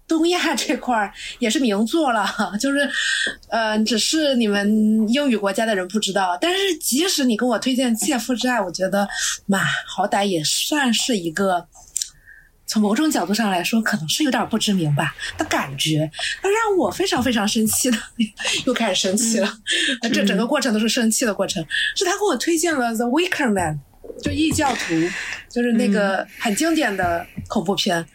[0.08, 2.28] 东亚这块儿也是名作了，
[2.60, 2.89] 就是
[3.50, 6.36] 呃，只是你们英语国家的人不知道。
[6.41, 9.08] 但是即使你给我推荐《切肤之爱》，我觉得
[9.45, 11.67] 嘛，好歹也算是一个。
[12.75, 16.11] 从某种角度上来说，可能是有点不知名吧的感觉，
[16.43, 17.97] 那让我非常非常生气的，
[18.67, 19.57] 又开始生气了。
[20.13, 21.65] 这整个过程都是生气的过程。
[21.95, 23.79] 是他给我推荐了《The Wicker Man》，
[24.21, 24.93] 就异教徒，
[25.49, 28.05] 就是那个很经典的恐怖片。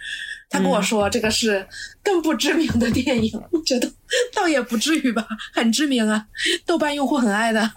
[0.51, 1.67] 他跟我说这个是
[2.05, 3.91] 更不知名的电影， 我觉得
[4.35, 6.27] 倒也不至于吧，很知名啊，
[6.67, 7.73] 豆瓣用户很爱的，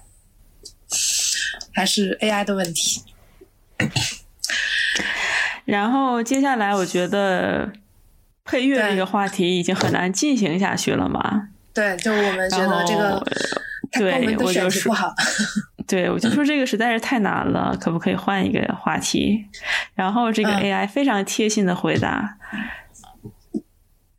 [1.73, 3.01] 还是 AI 的问题。
[5.65, 7.71] 然后接下来，我觉得
[8.43, 11.49] 配乐这个话题已经很难进行下去了嘛。
[11.73, 13.23] 对，就我们觉得这个，
[13.93, 14.95] 对，我就说，
[15.88, 19.45] 对，我就说这个实在是太难了，可不可以换一个话题？
[19.95, 22.38] 然后这个 AI 非常贴心的回答，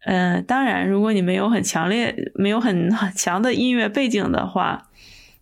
[0.04, 4.88] 嗯，当然，如果你没有很强烈、没有很强的音乐背景的话，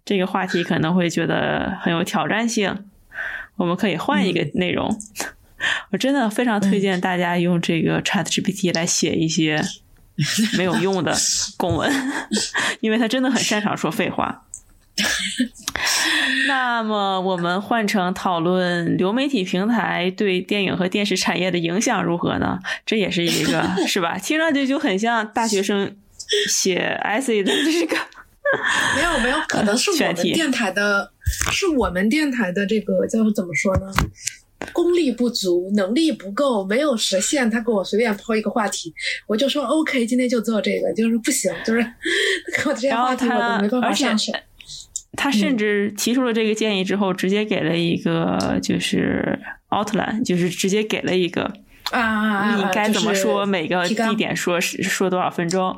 [0.05, 2.85] 这个话题可能会觉得很有挑战性。
[3.57, 4.95] 我们可以换一个内容。
[5.91, 9.63] 我真的非常推荐大家用这个 Chat GPT 来写一些
[10.59, 11.15] 没有用的
[11.57, 11.91] 公文，
[12.81, 14.47] 因为他真的很擅长说废话。
[16.47, 22.59] 那么，我们换成讨论流媒体平台对电影和电视产业的影响如何呢？
[22.85, 24.19] 这也是一个，是吧？
[24.19, 25.97] 听上去就很像大学生
[26.49, 27.97] 写 essay 的这个。
[28.97, 31.11] 没有，没有可能是我们电台的，
[31.51, 33.87] 是我们电台的这个叫怎么说呢？
[34.73, 37.51] 功力不足，能力不够，没有实现。
[37.51, 38.93] 他给我随便抛一个话题，
[39.27, 40.93] 我就说 OK，今天就做这个。
[40.95, 44.33] 就是不行，就是给我这些话题我都没办法上手。
[45.17, 49.39] 他甚至提出了这个建议之后，直接给了一个就是
[49.71, 51.53] outline，就是直接给了一个
[51.91, 55.77] 啊，你该怎么说每个地点说是说多少分钟，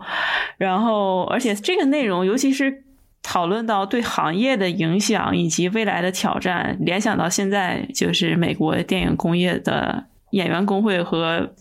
[0.58, 2.83] 然后而且这个内容尤其是。
[3.24, 11.54] 讨论到对行业的影响以及未来的挑战，联想到现在就是美国电影工业的演员工会和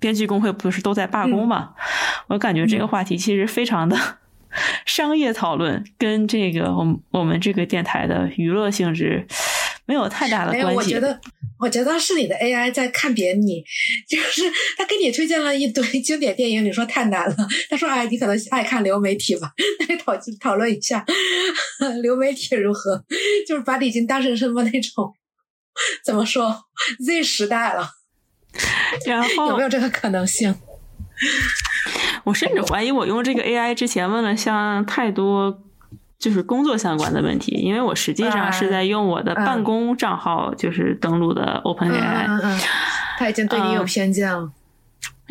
[0.00, 1.70] 编剧工会不是都在罢工嘛？
[2.28, 3.96] 我感觉这个话题其实非常的
[4.86, 9.26] 商业讨论，跟这个我们我们这个电台的娱乐性质
[9.86, 10.76] 没有太大的关系。
[10.76, 11.20] 我觉得
[11.58, 13.62] 我觉得是你的 AI 在看扁你，
[14.08, 14.42] 就是
[14.76, 17.36] 他给你推荐了一堆 经典电影，你说太难了。
[17.70, 19.52] 他说：“哎，你可能爱看流媒体吧？
[19.88, 21.04] 那讨讨论一下
[22.02, 23.04] 流媒体如何？
[23.46, 25.14] 就是把你已经当成什么那种
[26.04, 26.54] 怎么说
[27.04, 27.88] Z 时代了？
[29.06, 30.54] 然后有没有这个可能性？
[32.24, 35.60] 我甚至怀疑，我用这个 AI 之前问了像太多。”
[36.18, 42.26] 就是工作相关的问题，因为我实际上是在用我的办公账号，就是登录的 OpenAI。
[42.26, 42.60] 嗯嗯，
[43.18, 44.50] 他已经对你有偏见了。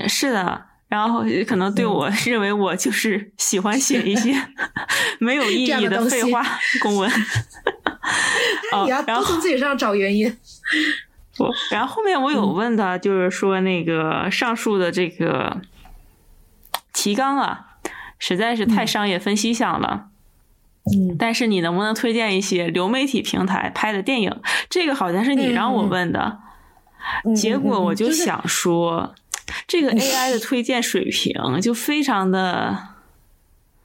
[0.08, 4.36] 是的，然后可能对我认为我就是喜欢写一些
[5.20, 6.44] 没有意义的废话
[6.82, 7.10] 公文。
[8.84, 10.28] 你要多从自己身上找原因。
[11.40, 15.62] 我，然后后面我有问他，就是说那个上述的这个
[16.94, 17.78] 提纲啊，
[18.20, 20.10] 实在是太商业分析向了。
[20.86, 24.42] 嗯，但是你能不能推荐一些流媒体平台拍的电影？
[24.70, 26.40] 这个好像是你让我问的，
[27.36, 29.16] 结果我就想说，
[29.66, 32.90] 这个 AI 的推荐水平就非常的，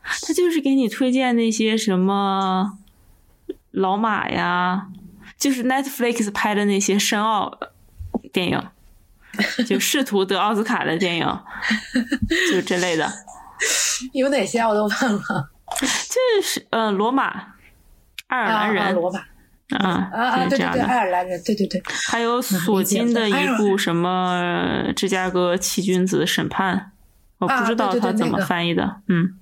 [0.02, 2.78] 他就是给你推荐那些什么
[3.70, 4.88] 老马呀，
[5.38, 7.60] 就是 Netflix 拍的那些深奥
[8.32, 8.60] 电影，
[9.64, 11.40] 就试图得奥斯卡的电影，
[12.50, 13.08] 就这类的。
[14.12, 15.50] 有哪些我都忘了。
[15.80, 17.54] 就是呃，罗马，
[18.26, 19.20] 爱尔兰人，罗马，
[19.78, 21.82] 啊啊啊，对对对，爱尔兰人，对对对。
[22.08, 26.76] 还有索金的一部什么《芝加哥七君子审判》，
[27.38, 29.38] 我不知道他怎么翻译的，嗯，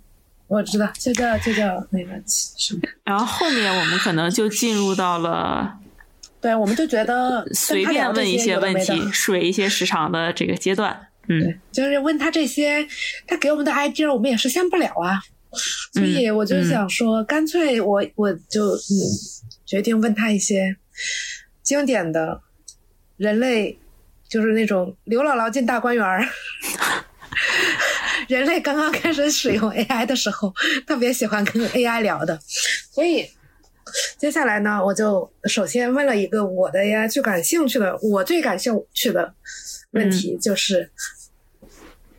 [0.49, 2.81] 我知道，就叫就叫那个什么。
[3.05, 5.79] 然后后面我们可能就进入到了，
[6.43, 12.87] 对，我们就觉得随便问一些问题，水一些时长的这个阶段，嗯，就是问他这些，
[13.27, 15.23] 他给我们的 idea，我们也实现不了啊。
[15.93, 18.91] 所以我就想说，干脆我我就嗯
[19.65, 20.77] 决定问他一些
[21.63, 22.41] 经典的，
[23.17, 23.79] 人类
[24.29, 26.27] 就是那种刘姥姥进大观园儿，
[28.29, 30.53] 人类刚刚开始使用 AI 的时候，
[30.87, 32.39] 特别喜欢跟 AI 聊的。
[32.93, 33.29] 所以
[34.19, 39.35] 接下来呢，我就首先问了一个我的 AI 最感兴趣的，我最感兴趣的
[39.93, 40.91] 问题就是，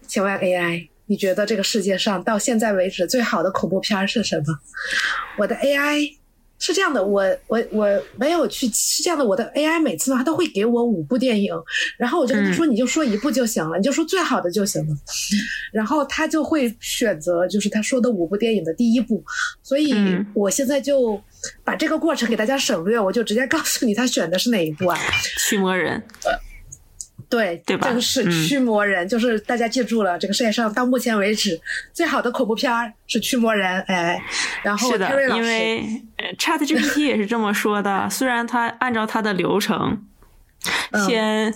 [0.08, 0.88] 请问 AI。
[1.08, 4.60] 你觉得这个世界上到现在为止最好的恐怖片是什么？
[5.38, 6.14] 我的 AI
[6.60, 11.54] 是这样的，我我我没有去是这样的，我的 AI 每次呢，他都会给我五部电影，
[11.98, 14.96] 然后我就跟他说，你就说一部就行了，你就说最好的就行了，
[15.72, 19.24] 然后他就会选择就是他说的五部电影的第一部，
[19.62, 19.94] 所以
[20.34, 21.22] 我现在就
[21.64, 25.00] 把这个过程给大家省略，我就直接告诉你他选的是哪一部啊？
[25.40, 26.04] 驱魔人。
[27.30, 27.90] 对，对吧？
[27.90, 31.60] 正是驱魔人，就是大家记住了，这个世界上到目前为止
[31.92, 32.72] 最好的恐怖片
[33.06, 34.22] 是驱魔人，哎，
[34.64, 35.84] 然后是的，因为
[36.38, 38.10] Chat GPT 也是这么说的。
[38.10, 40.06] 虽然他按照他的流程，
[41.06, 41.54] 先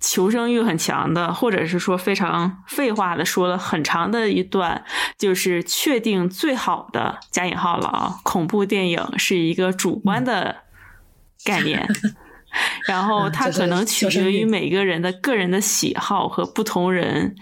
[0.00, 4.84] 求生欲很强的，或者是说非常废话的说了很长的一段，
[5.16, 10.56] 就是确定最好的加引号了啊，恐怖电影是一个主观的
[11.44, 11.88] 概念。
[12.86, 17.34] 然后它可能取决于每个人的个人的喜好和不同人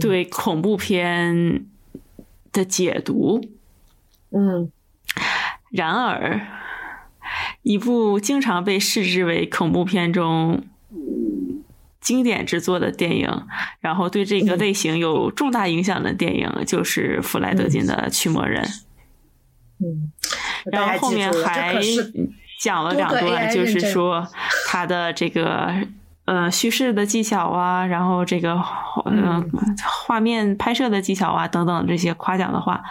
[0.00, 1.66] 对恐怖片
[2.52, 3.40] 的解读。
[4.30, 4.70] 嗯，
[5.70, 6.40] 然而，
[7.62, 10.64] 一部经常被视之为恐怖片中
[12.00, 13.46] 经典之作的电影，
[13.80, 18.64] 然后对这个类型有重大影响的电影，就是弗莱德金的《驱魔人》。
[19.78, 20.10] 嗯，
[20.72, 21.80] 然后后面还。
[22.58, 24.26] 讲了两段，就是说
[24.66, 25.72] 他的这个
[26.24, 28.54] 呃叙事的技巧啊，然后这个
[29.04, 29.50] 嗯
[30.06, 32.82] 画面拍摄的技巧啊等等这些夸奖的话。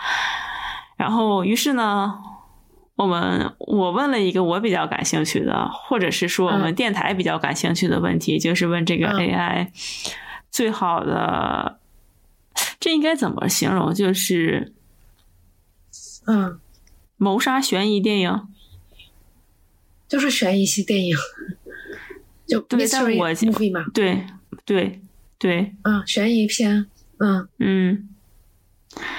[0.98, 2.16] 然后于是呢，
[2.96, 9.68] 我们我问了一个我比较感兴趣的，或者是说我们电台比较感兴趣的问题，就是问这个 AI
[10.50, 11.80] 最好的
[12.80, 13.94] 这应该怎么形容？
[13.94, 14.74] 就是
[16.28, 16.60] 嗯，
[17.18, 18.48] 谋杀悬疑电影。
[20.08, 21.16] 就是悬疑系电影，
[22.46, 23.86] 就 mystery movie 嘛。
[23.94, 24.26] 对
[24.66, 25.02] 对
[25.38, 26.86] 对，嗯，悬疑片，
[27.20, 28.10] 嗯嗯，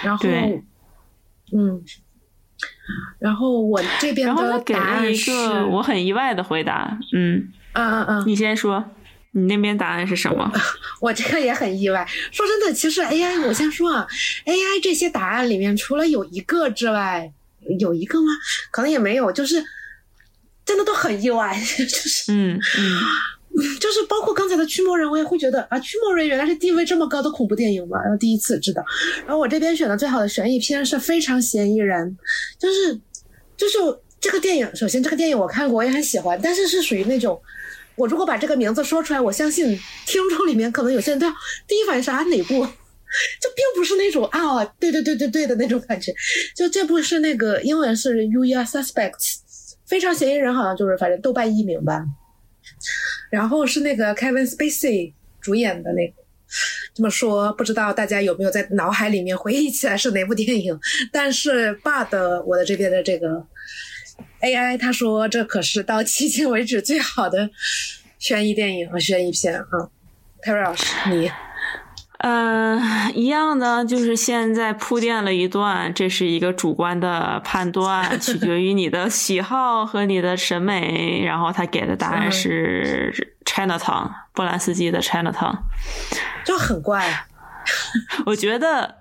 [0.02, 0.28] 然后
[1.52, 1.82] 嗯，
[3.18, 5.32] 然后我这边的答案是
[5.64, 8.84] 我很意外的回答，嗯嗯嗯嗯，你先说，
[9.32, 10.50] 你那边答案是什么？
[11.00, 12.06] 我这个也很意外。
[12.32, 14.06] 说真的，其实 AI，我先说啊
[14.44, 17.32] ，AI 这些答案里面，除了有一个之外，
[17.78, 18.28] 有一个吗？
[18.70, 19.62] 可能也没有，就是。
[20.66, 28.84] 真的都很意外， 就是嗯嗯， 就是包括刚才的驱魔人，我也会觉得啊，驱魔人原来是地位这么高的恐怖电影嘛，然后第一次知道。
[29.24, 32.16] 然后我这边选的最好的悬疑片是非常嫌疑人，
[32.58, 33.00] 就是
[33.56, 33.78] 就是
[34.20, 37.40] 这个电影，首先这个电影我看过，我也很喜欢，但是是属于那种，
[37.94, 39.68] 我如果把这个名字说出来，我相信
[40.04, 41.32] 听众里面可能有些人都要
[41.68, 42.54] 第一反应是啊哪部，
[43.40, 46.12] 就并不是那种啊对对对对对的那种感觉。
[46.56, 49.36] 就这部是那个英文是 You Are Suspects，
[49.86, 52.04] 非常嫌疑人，好像就是反正豆瓣一名吧。
[53.30, 56.14] 然后是那个 Kevin Spacey 主演的那个。
[56.94, 60.78] 这么说，不知道大家有没有在脑海里面回忆起来是哪部电影？
[61.12, 63.44] 但是 Bud 我的这边的这个
[64.40, 67.50] AI 他说，这可是到迄今为止最好的
[68.18, 69.90] 悬疑电影和悬疑片啊。
[70.42, 71.30] Terry 老师，你？
[72.18, 72.80] 呃，
[73.14, 81.22] 一样的，就是现在铺垫了一段，这是一个主观的判断，取决于你的喜好和你的审美。
[81.24, 85.58] 然后他给的答案是 Chinatown，波兰斯基的 Chinatown。
[86.44, 87.26] 就很怪，
[88.24, 88.96] 我觉得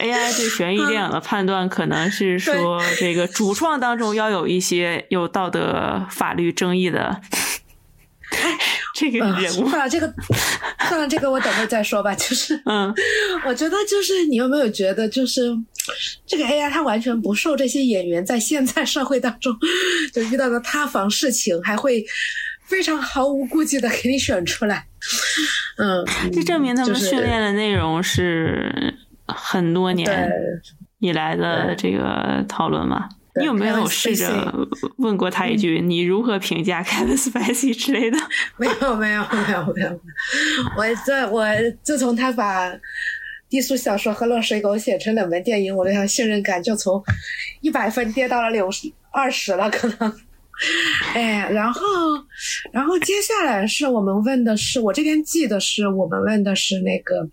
[0.00, 7.20] AI 对悬疑电影的判断可能是 说，这个主创当中要有一些有道德、法律争议的
[8.98, 9.68] 这个人物。
[9.68, 10.12] 算了，这个
[10.88, 12.14] 算了，这个我等会再说吧。
[12.14, 12.92] 就是，嗯，
[13.46, 15.56] 我觉得就是你有没有觉得，就是
[16.26, 19.56] 这个 AI 它完全不受这些演员在现在社会当中
[20.12, 22.04] 就遇到的塌房事情，还会。
[22.68, 24.84] 非常毫无顾忌的给你选出来，
[25.78, 28.94] 嗯，这证明他们训练的内容是
[29.26, 30.30] 很多年
[30.98, 33.08] 以来的这个讨论嘛？
[33.36, 34.52] 你有没有试着
[34.96, 38.18] 问过他一句“你如何评价 Kevin Spacey” 之类的？
[38.56, 40.00] 没有，没有，没有，没有。
[40.76, 41.46] 我这我
[41.82, 42.72] 自从他把
[43.48, 47.02] 低俗小说和落水狗写成冷门电影，我对他信任感就从
[47.60, 50.12] 一百分跌到了六十二十了，可能。
[51.14, 51.80] 哎，然后，
[52.72, 57.28] 然后接下来是我们问的是，我这边记得是我们问的是那个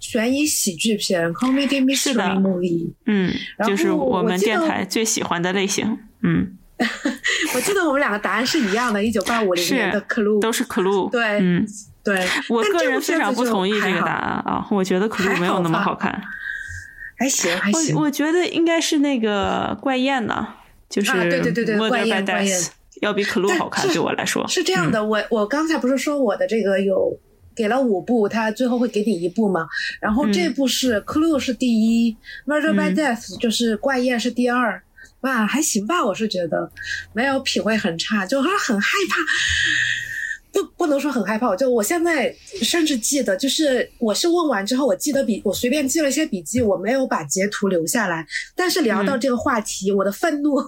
[0.00, 3.32] 悬疑喜剧片 comedy mystery movie，嗯，
[3.66, 6.56] 就是我们电台最喜欢的类型，嗯，
[7.54, 11.66] 我记得我们两个答案是一样的，一九八五零年的《Clue》都是《Clue》，对，嗯，
[12.02, 16.22] 对，我个人非常不同意这个答案啊，我觉得《Clue》没有那么好看，
[17.18, 20.54] 还行，还行，我我觉得应该是那个怪宴呢。
[20.92, 22.60] 就是对对对对，怪艳怪艳，
[23.00, 23.88] 要比可露好看。
[23.88, 25.02] 对我来说是这样的。
[25.02, 27.18] 我我刚才不是说我的这个有
[27.56, 29.66] 给了五部，他最后会给你一部嘛？
[30.00, 32.16] 然后这部是 Clue 是第一
[32.46, 34.82] ，Murder by Death 就是怪艳是第二。
[35.22, 36.70] 哇，还行吧，我是觉得
[37.12, 39.16] 没有品味很差，就还很害怕。
[40.52, 48.26] 不不能说很害怕，就我现在甚至记得，就是我是问完之后，我记得笔，我随便记了一些笔记，我没有把截图留下来。
[48.54, 50.60] 但是聊到这个话题，我的愤怒。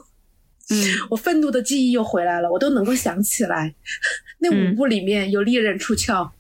[0.71, 0.77] 嗯，
[1.11, 3.75] 我愤怒的记忆又回来了，我都能够想起来，
[4.41, 6.33] 那五部里面有利刃出鞘。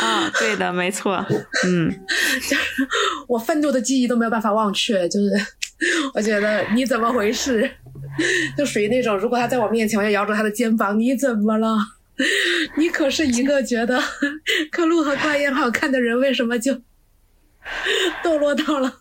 [0.00, 1.24] 啊，对的，没错。
[1.66, 1.90] 嗯，
[2.48, 2.88] 就是
[3.28, 5.30] 我愤怒的记忆都没有办法忘却，就是
[6.14, 7.68] 我觉得你怎么回事，
[8.56, 11.76] 就属于那种，如果他在我面前，我要摇着他的肩膀，你怎么了？
[12.76, 14.00] 你可是一个觉得
[14.70, 16.72] 克鲁和怪艳好看的人，为什么就
[18.22, 19.00] 堕落到了？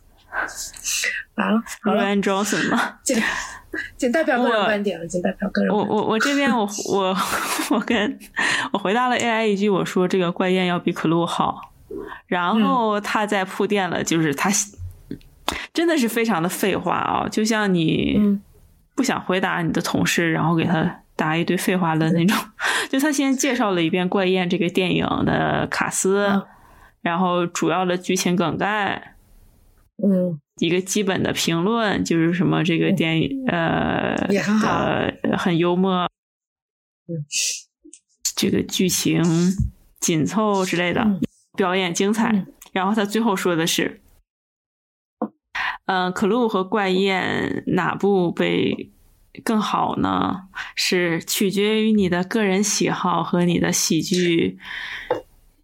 [1.36, 2.99] 完了？
[3.97, 5.74] 仅代表个人观点，仅代表个人。
[5.74, 7.17] 我我我这边我 我
[7.71, 8.19] 我跟
[8.71, 11.71] 我回答了 AI 一句，我说这个怪宴要比可露好，
[12.28, 14.49] 然后他在铺垫了，就是他
[15.74, 18.39] 真的是非常的废话啊，就像你
[18.95, 22.38] 不想回答你的同事，然后给他答一堆废话的那种。
[22.89, 26.43] 就他先介绍了一遍怪宴这个电影的卡斯，
[27.01, 29.12] 然后主要的剧情梗概，
[29.97, 30.39] 嗯。
[30.57, 34.13] 一个基本的评论就是什么这个电影呃
[34.61, 36.07] 呃很幽默，
[38.35, 39.23] 这个剧情
[39.99, 41.19] 紧凑之类的，
[41.57, 42.45] 表演精彩。
[42.71, 43.99] 然后他最后说的是，
[45.85, 48.91] 嗯，可露和怪宴哪部被
[49.43, 50.49] 更好呢？
[50.75, 54.59] 是取决于你的个人喜好和你的喜剧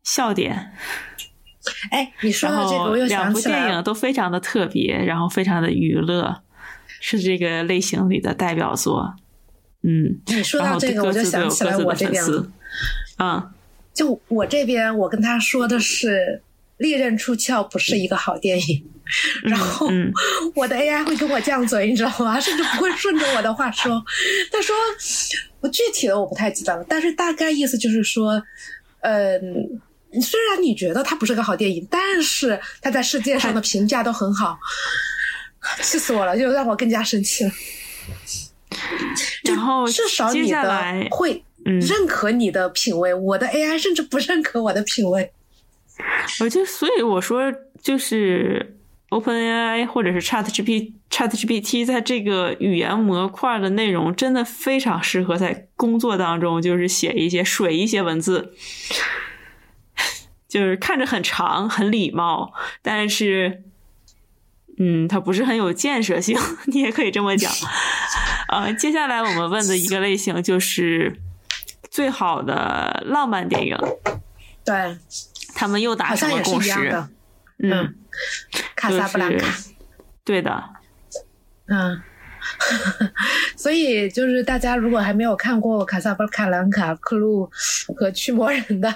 [0.03, 0.73] 笑点。
[1.91, 6.41] 哎，你说到这个，我又想起来两部电影都非常的特别，然后非常的娱乐，
[7.01, 9.14] 是这个类型里的代表作。
[9.84, 12.24] 嗯，你说到这个，我就想起来我这边，
[13.18, 13.51] 啊，
[13.93, 16.10] 就我这边，我跟他说的是
[16.78, 18.86] 《利刃出鞘》不是一个好电影，
[19.43, 19.88] 然后
[20.55, 22.39] 我的 AI 会跟我犟嘴，你知道吗？
[22.39, 24.01] 甚至不会顺着我的话说。
[24.51, 24.76] 他说，
[25.60, 28.41] 我具体的我不太记得了，但是大概意思就是说，
[29.01, 29.82] 嗯。
[30.22, 34.57] 虽然你觉得它不是个好电影，但是它在世界上的评价都很好，
[35.82, 37.51] 气死我了，就让我更加生气了。
[39.43, 45.32] 然后至少你的会认可你的品味，我的 AI 甚至不认可我的品味。
[46.39, 48.78] 我就所以我说，就是
[49.10, 58.53] OpenAI 或者是 ChatGPT ChatGPT 在这个语言模块的内容真的非常适合在工作当中，就是写一些水一些文字，
[60.50, 63.64] 就是看着很长很礼貌，但是。
[64.82, 66.39] 嗯，它不是很有建设性，
[66.72, 67.52] 你也可以这么讲。
[68.47, 71.20] 呃，接下来我们问的一个类型就是
[71.91, 73.78] 最好的浪漫电影。
[74.64, 74.97] 对，
[75.54, 77.04] 他们又达成了共识。
[77.62, 77.93] 嗯，
[78.74, 79.54] 卡萨布兰卡。
[80.24, 80.70] 对的。
[81.68, 82.02] 嗯。
[83.56, 87.50] 所以，就是大家如果还没有看过《卡萨布兰卡》《克鲁》
[87.95, 88.93] 和《驱魔人》的，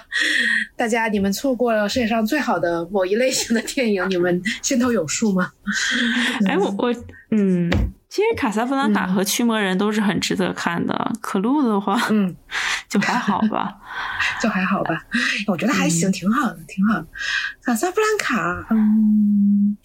[0.76, 5.52] 大家你们错过了世界上最好的某一类型的电影，你们心头有数吗？
[6.48, 6.94] 哎，我我
[7.32, 7.70] 嗯，
[8.10, 12.36] 其实《卡萨布兰卡》和《驱魔人》都是很值得看的，《克鲁》的话，嗯，
[12.88, 13.76] 就还好吧，
[14.42, 15.04] 就还好吧，
[15.48, 17.02] 我觉得还行，挺好的，挺好的。
[17.66, 19.76] 《卡萨布兰卡》，嗯，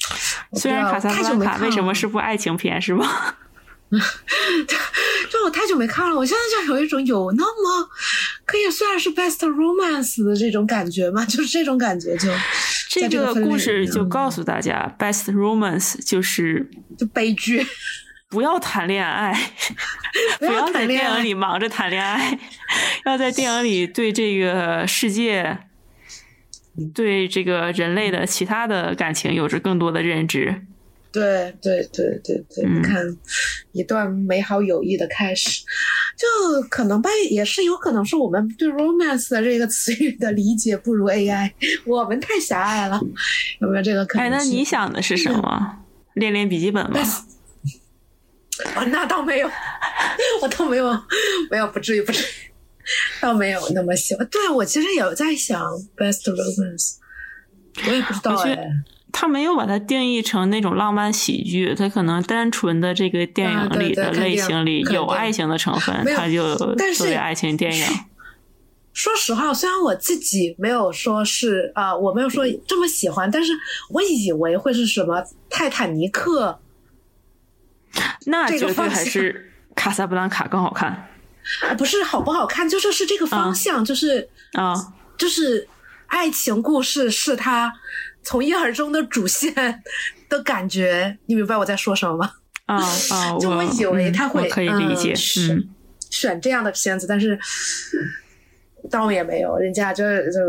[0.52, 3.06] 虽然《卡萨布兰卡》为什么是部爱情片，是吗？
[5.30, 7.88] 就我太久没看了，我现在就有一种有那么
[8.44, 11.24] 可以算是 best romance 的这种感觉嘛？
[11.26, 12.30] 就是这种感觉，就
[12.90, 16.68] 这个故事就告诉大家，best romance 就是
[16.98, 17.66] 就悲剧，
[18.28, 19.34] 不要谈恋爱，
[20.38, 22.38] 不要在电影里忙着谈恋爱，
[23.06, 25.58] 要在电影里对这个世界、
[26.94, 30.66] 对这个人类的其他的感情有着更多的认知。
[31.10, 33.04] 对对对对对，你看，
[33.72, 35.62] 一段美好友谊的开始，
[36.16, 41.50] 就可能吧，也是有可能是我们对 romance 的这个词语的理解不如 AI，
[41.86, 43.00] 我们太狭隘了，
[43.60, 44.26] 有没有这个可能？
[44.26, 45.78] 哎，那你想的是什么？
[46.14, 47.00] 练练笔记本吗？
[48.74, 49.48] 啊，那倒没有，
[50.42, 50.90] 我倒没有，
[51.50, 52.26] 没有，不至于，不至于，
[53.22, 54.26] 倒没有那么喜欢。
[54.26, 55.62] 对我其实有在想
[55.96, 56.96] best romance，
[57.88, 58.58] 我也不知道哎。
[59.10, 66.74] 他没有把它定义成那种浪漫喜剧，他可能单纯的这个电影里的类型里有爱情的成分，他就作
[67.06, 67.84] 为爱情电影。
[68.92, 73.52] 说实话，虽然我自己没有说是啊，我没有说这么喜欢，但是
[73.90, 76.60] 我以为会是什么泰坦尼克，
[78.26, 81.08] 那绝对还是卡萨布兰卡更好看。
[81.78, 84.74] 不是好不好看，就是是这个方向，就是啊，
[85.16, 85.66] 就是
[86.08, 87.72] 爱情故事是他。
[88.28, 89.82] 从一而终的主线
[90.28, 92.32] 的感觉，你明白我在说什么吗？
[92.66, 93.32] 啊啊！
[93.40, 95.66] 就我以为他会可以理解，选
[96.10, 97.38] 选这样的片子，但是
[98.90, 100.40] 倒也没有，人家这这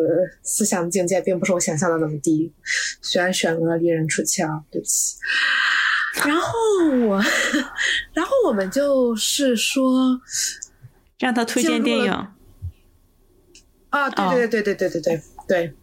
[0.43, 2.53] 思想境界并不是我想象的那么低。
[3.01, 5.15] 虽然选了《猎人出鞘》，对不起。
[6.25, 6.51] 然后
[7.07, 7.23] 我，
[8.11, 10.19] 然后我们就是说，
[11.17, 12.11] 让他推荐电影。
[13.89, 15.73] 啊，对对对对对对对对。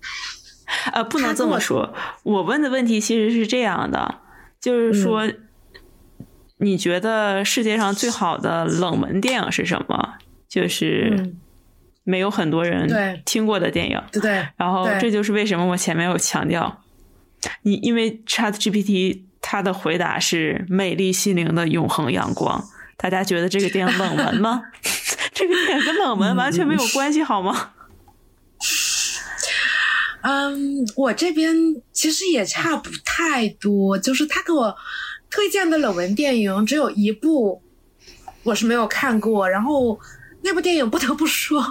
[0.92, 1.94] 呃，不能这么说。
[2.22, 4.16] 我问的问题其实是这样的，
[4.60, 5.30] 就是说，
[6.58, 10.14] 你觉得世界上最好的冷门电影是什么？
[10.48, 11.34] 就是
[12.04, 14.00] 没有很多人听过的电影。
[14.12, 14.46] 对对。
[14.56, 16.82] 然后这就是为什么我前面有强调，
[17.62, 22.64] 你因为 Chat GPT 它的回答是美丽心灵的永恒阳光。
[22.96, 24.62] 大家觉得这个电影冷门吗？
[25.34, 27.72] 这个电影跟冷门完全没有关系，好吗？
[30.28, 31.54] 嗯，我这边
[31.92, 34.76] 其实也差不太多，就是他给我
[35.30, 37.62] 推荐的冷门电影只有一部，
[38.42, 39.48] 我是没有看过。
[39.48, 39.96] 然后
[40.42, 41.62] 那部电影不得不说，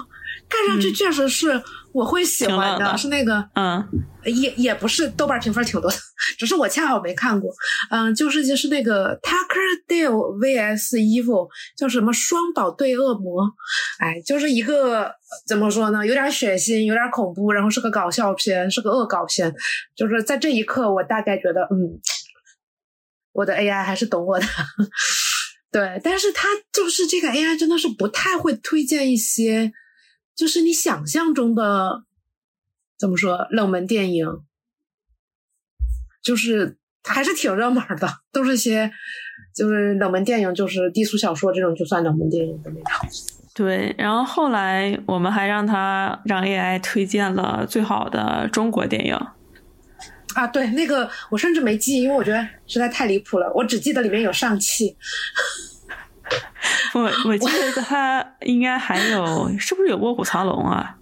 [0.48, 1.62] 看上去确实是
[1.96, 3.82] 我会喜欢的，是那个，嗯，
[4.24, 5.96] 也也不是豆瓣评分挺多的，
[6.38, 7.50] 只是我恰好没看过。
[7.90, 13.50] 嗯，就是就是那个 Tucker Dale vs Evil，叫什么双宝对恶魔，
[13.98, 15.14] 哎，就是一个。
[15.44, 16.06] 怎么说呢？
[16.06, 19.52] 有点血腥，有点恐怖，然后是个搞笑片，是个恶搞片。
[19.96, 21.98] 就是在这一刻，我大概觉得，嗯，
[23.32, 24.46] 我的 AI 还是懂我的。
[25.72, 29.72] 对，但是它就是这个 AI 真的是不太会推荐一些，
[30.36, 32.04] 就是你想象中的
[32.98, 34.26] 怎么说冷门电影，
[36.22, 38.92] 就是还是挺热门的，都是些
[39.54, 43.10] 就是冷门电影，就是低俗小说这种就算冷门电影的那种。
[43.54, 49.18] 对，然后后来我们还让他让 AI 推荐了最好的中国电影。
[50.34, 54.94] 啊，对，那个我甚至没记，因为我觉得实在太离谱了，我只记得里面有上汽。
[56.94, 60.96] 我我记得他应该还有， 是不是有卧虎藏龙啊？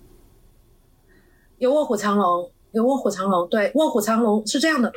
[1.58, 4.92] 有卧虎藏龙，有卧虎藏龙，对，卧虎藏龙是这样的。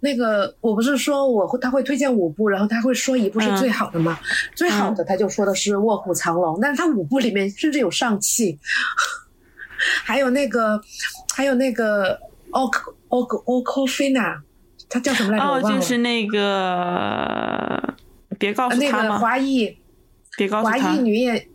[0.00, 4.18] 那个我不是说我会他会推荐五部，然后他会说一部是最好的吗？
[4.54, 8.58] 最好的他就说的是《卧虎藏龙》，但是他五部里面甚至有上汽，
[10.04, 10.78] 还有那个
[11.34, 12.20] 还有那个
[12.50, 14.38] 奥克奥克奥克菲娜，
[14.90, 15.44] 他叫什么来着？
[15.44, 17.82] 哦，就是那个，
[18.44, 19.18] 别告诉他吗？
[19.18, 19.76] 华裔，
[20.36, 20.78] 别告诉他。
[20.78, 21.46] 华裔女演，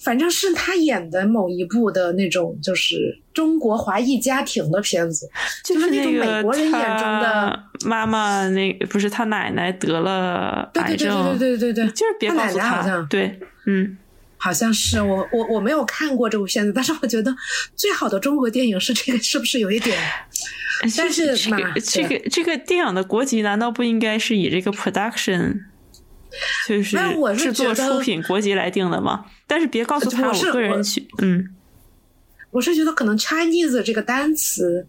[0.00, 5.28] 反正是她演的某一部的那种，就是中国华裔家庭的片子，
[5.64, 8.46] 就是那种美国人眼中的妈妈。
[8.50, 13.06] 那不是她奶奶得了癌症，对对对对对对对，就是别告诉他。
[13.08, 13.96] 对，嗯。
[14.42, 17.30] 好像是我我我没有看过这部片子，但是我觉得
[17.76, 19.98] 最好的中国电影是这个，是不是有一点？
[20.96, 25.64] 但是这个这个这个电影的国籍难道不应该是以这个 production
[26.66, 26.96] 就是
[27.36, 29.26] 制作出品国籍来定的吗？
[29.46, 31.54] 但是别告诉他我个人去，嗯，
[32.50, 34.86] 我是觉得可能 Chinese 这个单词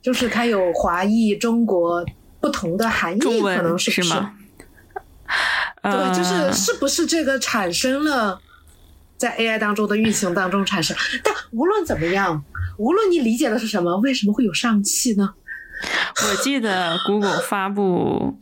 [0.00, 2.04] 就是它有华裔中国
[2.40, 4.34] 不同的含义，可能是是吗？
[5.82, 8.40] 对，就是是不是这个产生了？
[9.18, 12.44] 在 AI 当中的运行当中产生，但无论怎么样，
[12.76, 15.34] 无论你理解的是什么，为什么会有上汽呢？
[16.22, 18.38] 我记得 Google 发布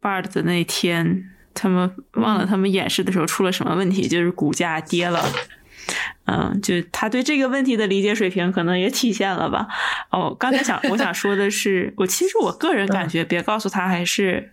[0.00, 5.24] Bard 的那天，他们忘了他们演示的时候出了什么问题，就是股价跌了。
[6.26, 9.68] 嗯，就他对这个问题的理解水平可能也体现了吧。
[10.10, 14.52] 哦，刚才想 我想说的是，我其实我个人感觉，别告诉他还是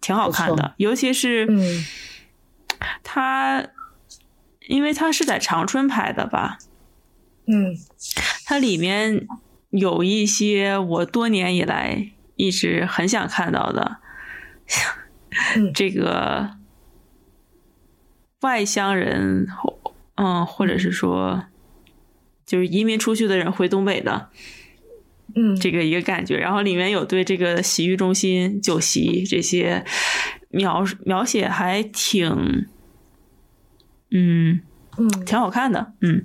[0.00, 1.48] 挺好看的，尤其是
[3.02, 3.66] 他。
[4.68, 6.58] 因为他是在长春拍的吧，
[7.46, 7.70] 嗯，
[8.44, 9.24] 它里面
[9.70, 13.98] 有一些我多年以来一直很想看到的，
[15.74, 16.50] 这个
[18.40, 19.46] 外乡人，
[20.16, 21.44] 嗯，或者是说
[22.44, 24.30] 就是移民出去的人回东北的，
[25.34, 26.36] 嗯，这个一个感觉。
[26.36, 29.84] 然后里面有对这个洗浴中心、酒席这些
[30.50, 32.66] 描描写还挺。
[34.12, 34.60] 嗯
[34.98, 35.92] 嗯，挺好看的。
[36.00, 36.24] 嗯，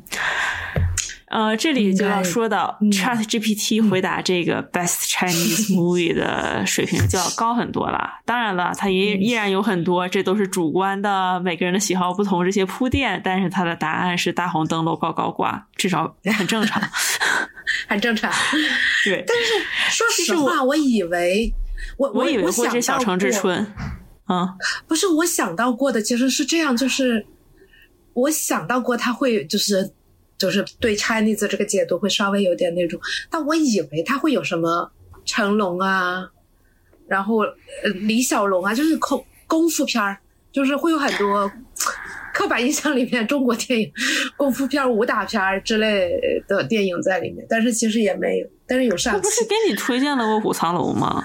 [1.31, 8.19] 呃，这里就要说到 Chat GPT 回答这个 Best Chinese Movie 的水平就要高很多了。
[8.25, 13.21] 当然了，它也依然有很多，这都是主观的，每个人的喜好不同，这些铺垫。
[13.23, 16.81] 但是它的答案是大红灯笼高高挂，至少很正常，
[17.87, 18.29] 很正常。
[19.05, 19.53] 对，但是
[19.89, 21.53] 说实话，我以为
[21.97, 23.65] 我我以为会是小城之春。
[24.27, 24.47] 嗯，
[24.85, 27.25] 不是，我想到过的其实是这样，就是。
[28.13, 29.89] 我想到过他会就是
[30.41, 34.91] 就是对 Chinese 这个解读会稍微有点那种，但我以为他会有什么
[35.23, 36.27] 成龙啊，
[37.07, 37.43] 然后
[38.07, 40.17] 李小龙啊，就是功功夫片儿，
[40.51, 41.51] 就是会有很多
[42.33, 43.91] 刻板印象里面中国电影
[44.35, 51.23] 功夫片、武打片之类的电影在里面，但是其实也没有，但是有上期不是给你推荐了《卧虎藏龙》吗？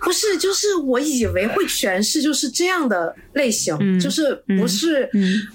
[0.00, 5.08] 不是，就是我以为会全是就是这样的类型，就是不是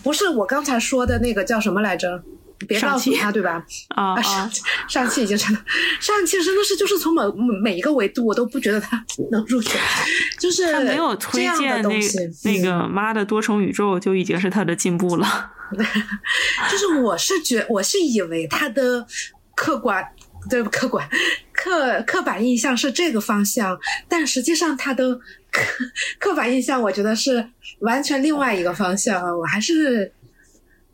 [0.04, 2.24] 不是我刚才说的那个叫什么来着？
[2.68, 3.64] 别告诉他，对吧？
[3.90, 4.52] 啊，上
[4.88, 5.60] 上期已经真的，
[6.00, 7.22] 上期真的是就是从每
[7.62, 9.80] 每一个维度我都不觉得他能入选，
[10.40, 12.00] 就是他没有推荐那
[12.44, 15.52] 那个妈的多重宇宙就已经是他的进步了。
[16.70, 19.06] 就是我是觉我是以为他的
[19.56, 20.06] 客观。
[20.48, 21.04] 对客观
[21.52, 23.76] 刻刻板印象是这个方向，
[24.08, 25.16] 但实际上他的
[25.50, 25.64] 刻
[26.20, 27.44] 刻板印象，我觉得是
[27.80, 30.14] 完全另外一个方向，我还是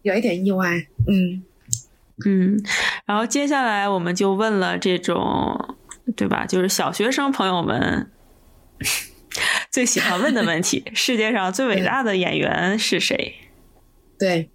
[0.04, 0.70] 有一点意外。
[1.06, 1.44] 嗯
[2.26, 2.58] 嗯，
[3.06, 5.76] 然后接下来我们就问了这种
[6.16, 6.46] 对吧？
[6.46, 8.12] 就是小学生朋友们
[9.72, 13.36] 最喜欢问的问题：世界上最伟大的演员是谁？
[14.20, 14.50] 对，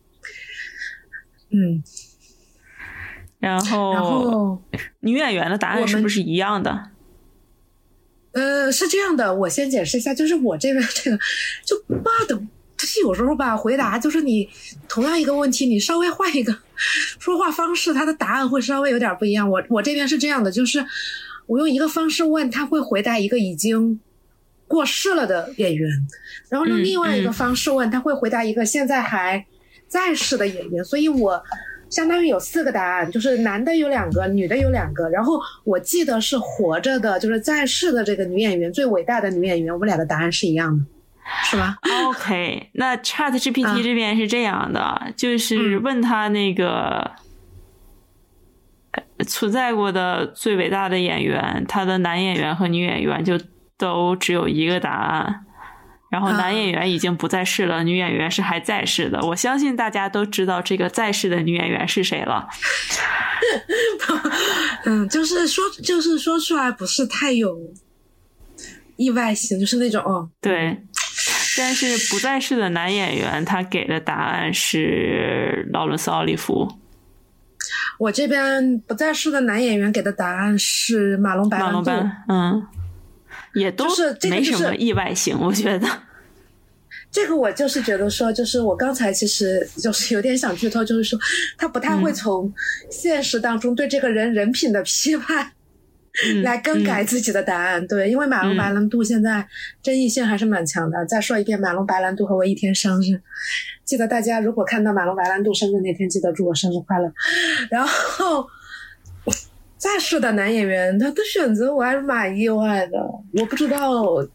[1.50, 1.82] 嗯。
[3.38, 4.60] 然后，
[5.00, 6.90] 女演员的答案是不是一样的？
[8.32, 11.18] 呃，是这样的，我先解释一下，就是我这边这个，
[11.64, 12.34] 就妈的，
[12.76, 14.48] 就是有时候吧，回答就是你
[14.88, 19.50] 同样一个问题，你稍微换一个说话方式，他的答案会稍微有点不一样。
[19.50, 20.84] 我我这边是这样的，就是
[21.46, 24.00] 我用一个方式问，他会回答一个已经
[24.68, 25.90] 过世了的演员，
[26.48, 29.46] 然后用另外一个方式问，他会回答一个现在还
[29.88, 31.42] 在世的演员，所以我。
[31.88, 35.08] 相当于有四个答案，就是男的有两个，女的有两个。
[35.08, 40.84] 然后我记得是活着的，就是在世的这个女演员，最伟大的女演员，我们俩的答案是一样的，
[41.44, 41.76] 是吧？
[42.06, 47.12] OK，那 Chat GPT 这边是这样的，就是问他那个
[49.26, 53.38] 存在过的最伟大的演员，他的男演员和女演员就
[53.76, 55.42] 都只有一个答案。
[56.08, 59.20] 然后男演员已经不在世了，女演员是还在世的。
[59.22, 62.48] 我相信大家都知道这个在世的女演员是谁了。
[64.86, 67.58] 嗯，就是说，就是说出来不是太有
[68.96, 70.30] 意外性，就是那种哦。
[70.40, 70.80] 对，
[71.56, 76.70] 但是不在世的男演员，他给的答案是劳伦斯·奥利弗。
[77.98, 81.90] 我这边不在世的男演员给的答案是马龙·白兰度。
[82.28, 82.66] 嗯。
[83.54, 85.88] 也都是没什么意外性，我觉得。
[87.10, 91.18] 这个我就是觉得说，就是我刚才其实就是有点想剧透，就是说
[91.56, 92.52] 他不太会从
[92.90, 95.50] 现实当中对这个人人品的批判
[96.42, 97.86] 来更改自己的答案。
[97.86, 99.46] 对，因为马龙白兰度现在
[99.82, 101.04] 争议性还是蛮强的。
[101.06, 103.20] 再说一遍，马龙白兰度和我一天生日，
[103.84, 107.12] 记得大家如果看到马龙白兰度生日那天，记得祝我生日快乐。
[107.70, 108.46] 然后
[109.76, 112.98] 再是的男演员，他的选择我还是蛮意外的，
[113.32, 114.26] 我不知道。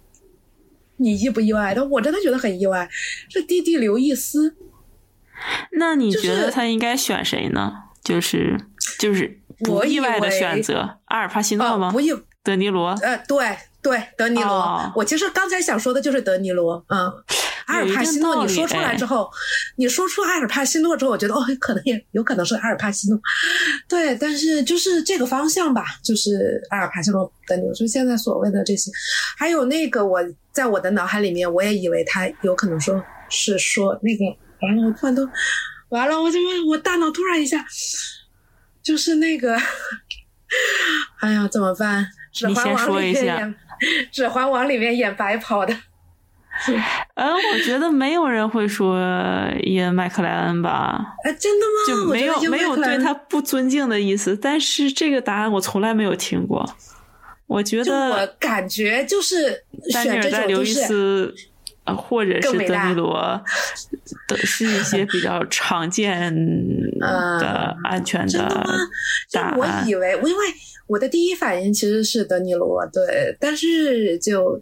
[0.97, 1.73] 你意不意外？
[1.75, 2.88] 但我真的觉得很意外，
[3.27, 4.55] 是弟弟刘易斯。
[5.71, 7.73] 那你觉得他应该选谁呢？
[8.03, 8.55] 就是
[8.99, 11.91] 就是不意外的选择，阿尔帕西诺吗？
[11.91, 12.12] 不意，
[12.43, 12.89] 德尼罗。
[13.01, 14.91] 呃，对对，德尼罗。
[14.95, 17.12] 我其实刚才想说的就是德尼罗，嗯。
[17.68, 19.30] 阿尔帕西诺，你说出来之后，
[19.78, 23.18] 你说出阿尔帕西诺之后，我觉得哦，可能也有可能是阿尔帕西诺，
[23.88, 28.91] 对，但是就是这个方向吧，就是阿尔帕西诺的牛，就现在所谓的这些，
[29.38, 30.20] 还有那个我
[30.51, 34.26] 在我的脑海里面，我也以为他有可能说是说那个，
[34.68, 35.26] 完了，我突然都
[35.89, 37.66] 完了，我怎么我大脑突然一下，
[38.84, 39.57] 就是那个，
[41.19, 42.07] 哎呀，怎么办？
[42.32, 43.55] 指环王里面演，
[44.11, 45.73] 指环王里面演白袍的。
[47.15, 48.99] 嗯，我觉得没有人会说
[49.63, 51.15] 伊恩麦克莱恩吧？
[51.23, 52.05] 哎，真的吗？
[52.05, 54.36] 就没有没有对他不尊敬的意思。
[54.36, 56.75] 但是这个答案我从来没有听过。
[57.47, 59.63] 我觉得，我感觉就是
[59.93, 60.63] 丹尼尔戴刘
[61.86, 63.41] 易斯，呃，或者是德尼罗，
[64.27, 66.34] 的是一些比较常见
[66.99, 68.47] 的安全的
[69.32, 69.57] 答案。
[69.57, 70.45] 我以为，因为
[70.88, 74.61] 我的第一反应其实是德尼罗，对，但是就。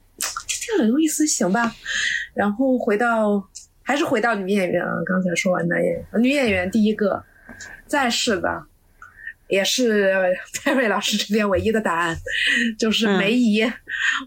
[0.62, 1.74] 这刘易斯行吧，
[2.36, 3.44] 然后回到
[3.82, 7.24] 还是回到女演员啊，刚才说完男演员，女演员第一个
[7.88, 8.64] 在世的，
[9.50, 10.14] 也是
[10.64, 12.18] 戴瑞老师这边唯一的答案，
[12.78, 13.64] 就是梅姨，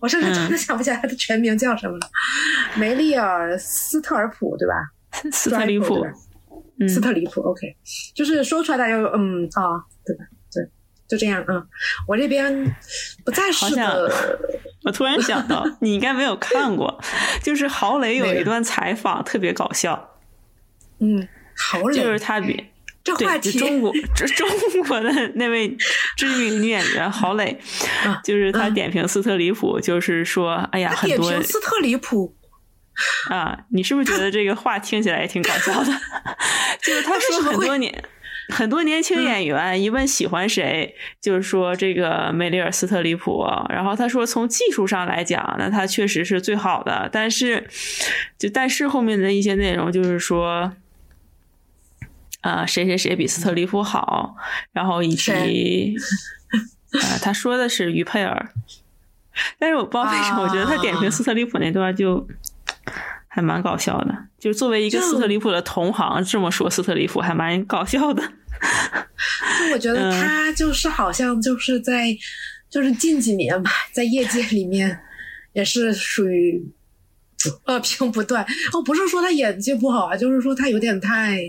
[0.01, 2.11] 我甚至真的想不起来她的全名叫什么了，
[2.77, 4.75] 梅丽尔斯特尔普对吧？
[5.31, 6.07] 斯特里普，
[6.89, 7.77] 斯特里普，OK，
[8.15, 10.25] 就是说出来大家嗯啊，对吧？
[10.53, 10.67] 对，
[11.07, 11.63] 就这样啊，
[12.09, 12.75] 我这边
[13.25, 14.49] 不再是的。
[14.85, 16.99] 我突然想到， 你应该没有看过，
[17.43, 20.19] 就是郝蕾有一段采访特别搞笑。
[20.99, 21.95] 嗯，郝蕾。
[21.95, 22.72] 就是他比
[23.05, 25.77] 这话题中国中中国的那位
[26.17, 27.59] 知名女演员郝蕾，
[28.25, 32.35] 就是她点评斯特里普，就是说，哎呀，很多斯特里普
[33.31, 35.93] 啊，你是不是觉得这个话听起来也挺搞笑的？
[36.83, 38.05] 就是他说很多年。
[38.49, 43.47] 很多年轻演员一问喜欢谁，就是说这个梅丽尔·斯特里普。
[43.71, 47.09] 然后他说，从技术上来讲，那他确实是最好的。
[47.11, 47.67] 但是，
[48.39, 50.71] 就但是后面的一些内容就是说，
[52.43, 54.37] 啊，谁谁谁比斯特里夫好。
[54.71, 55.97] 然后以及，
[57.03, 58.53] 啊，他说的是于佩尔。
[59.59, 62.29] 但是我不知道为什么，我觉得他点评斯特里普那段就。
[63.35, 68.23] 还蛮搞笑的，就是作为一个斯特里普的同行这么说，斯特里普还蛮搞笑的。
[69.73, 72.15] 我觉得他就是好像就是在，
[72.69, 75.01] 就是近几年吧，在业界里面
[75.55, 76.63] 也是属于
[77.65, 78.45] 恶评不断。
[78.75, 81.41] 哦，不是说他演技不好啊，就是说他有点太。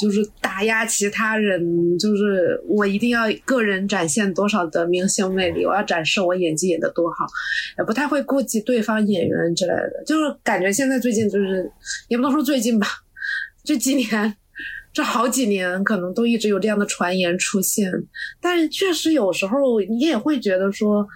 [0.00, 1.60] 就是打压其他人，
[1.98, 7.26] 就是我一定要个人展现多少的明星魅力，我要展示我演技演得多好，
[7.78, 10.02] 也不太会顾及对方演员之类的。
[10.06, 11.70] 就是感觉现在最近就是，
[12.08, 12.86] 也不能说最近吧，
[13.62, 14.34] 这几年，
[14.92, 17.92] 这好几年可能都一直有这样的传言出现。
[18.40, 21.06] 但是确实有时候你也会觉得说，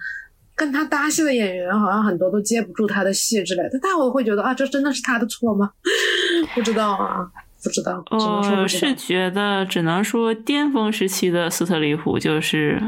[0.55, 3.79] 跟他搭戏的演员好像很多都接不住他的戏之类的。
[3.81, 5.71] 但我会觉得啊，这真的是他的错吗？
[6.53, 7.29] 不知道啊。
[7.65, 12.79] 不知道，我是觉得只能说巅峰时期的斯特里普就是，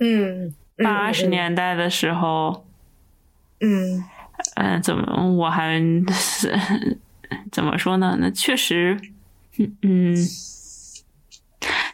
[0.00, 0.52] 嗯，
[0.82, 2.66] 八十年代的时候，
[3.60, 4.04] 嗯
[4.56, 6.58] 嗯，怎么我还是
[7.52, 8.16] 怎么说呢？
[8.20, 8.98] 那确实，
[9.58, 10.16] 嗯嗯，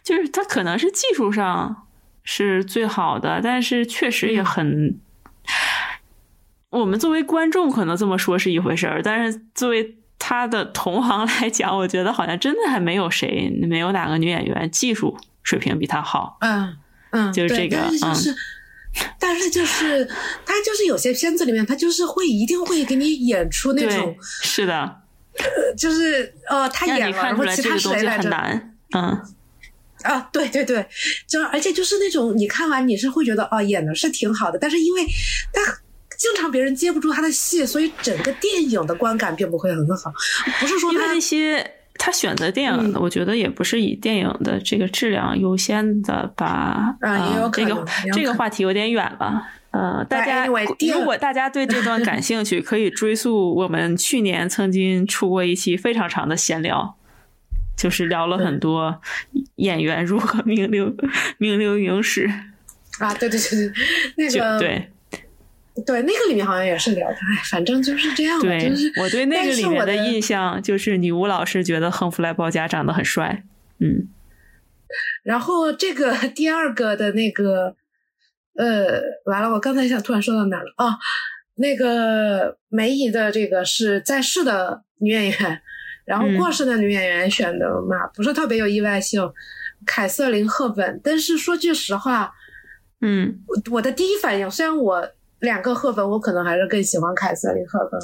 [0.03, 1.87] 就是他可能是技术上
[2.23, 4.99] 是最好的，但是确实也很，
[6.71, 9.99] 我们作为观众可能这么说是一回事儿，但是作为。
[10.19, 16.39] 他的同行来讲，我觉得好像真的还没有谁，没有哪个女演员技术水平比他好。
[16.41, 16.77] 嗯
[17.11, 18.35] 嗯，就是这个，但是
[19.19, 20.05] 但是就是
[20.47, 24.75] 他就是有些片子里面，他就是会一定会给你演出那种，是的，
[25.37, 28.31] 呃，就是呃，他演了，然后其他谁来着？
[28.97, 29.23] 嗯
[30.03, 30.87] 啊，对对对，
[31.27, 35.03] 就而且就是那种你看完你是会觉得哦，演的是挺好的，但是因为
[35.53, 35.84] 他。
[36.17, 40.13] 经常别人接不住他的戏， 所以整个电影的观感并不会很好。
[40.61, 46.97] 不是说他那些他选择电影，我觉得也不是以电影的这个质量优先的吧。
[47.01, 49.47] 啊，这个这个话题有点远了。
[49.71, 56.97] 呃，大家如果大家对这段感兴趣，可以追溯我们去年曾经出过一期非常长的闲聊，
[57.77, 59.01] 就是聊了很多
[59.57, 60.95] 演员如何名流
[61.39, 62.31] 名流影史。
[63.01, 63.73] 啊，对对对对，
[64.17, 64.91] 那个对。
[65.85, 68.41] 对，那个里面好像也是聊的，哎，反正就是这样。
[68.41, 73.43] 对，我对那个里面的印象就是女巫老师觉得亨弗莱·鲍嘉长得很帅，
[73.81, 74.09] 嗯。
[75.25, 77.75] 然后这个 第二个的那个，
[78.55, 80.97] 呃，完了，我刚才想突然说到哪了啊？
[81.57, 85.61] 那个梅姨的这个是在世的女演员，
[86.05, 89.29] 然后过世的女演员选的嘛，不是特别有意外性，
[89.85, 91.01] 凯瑟琳·赫本。
[91.03, 92.33] 但是说句实话，
[93.01, 93.41] 嗯，
[93.73, 95.11] 我的第一反应，虽然我。
[95.45, 98.01] 两个赫本，我可能还是更喜欢凯瑟琳赫本，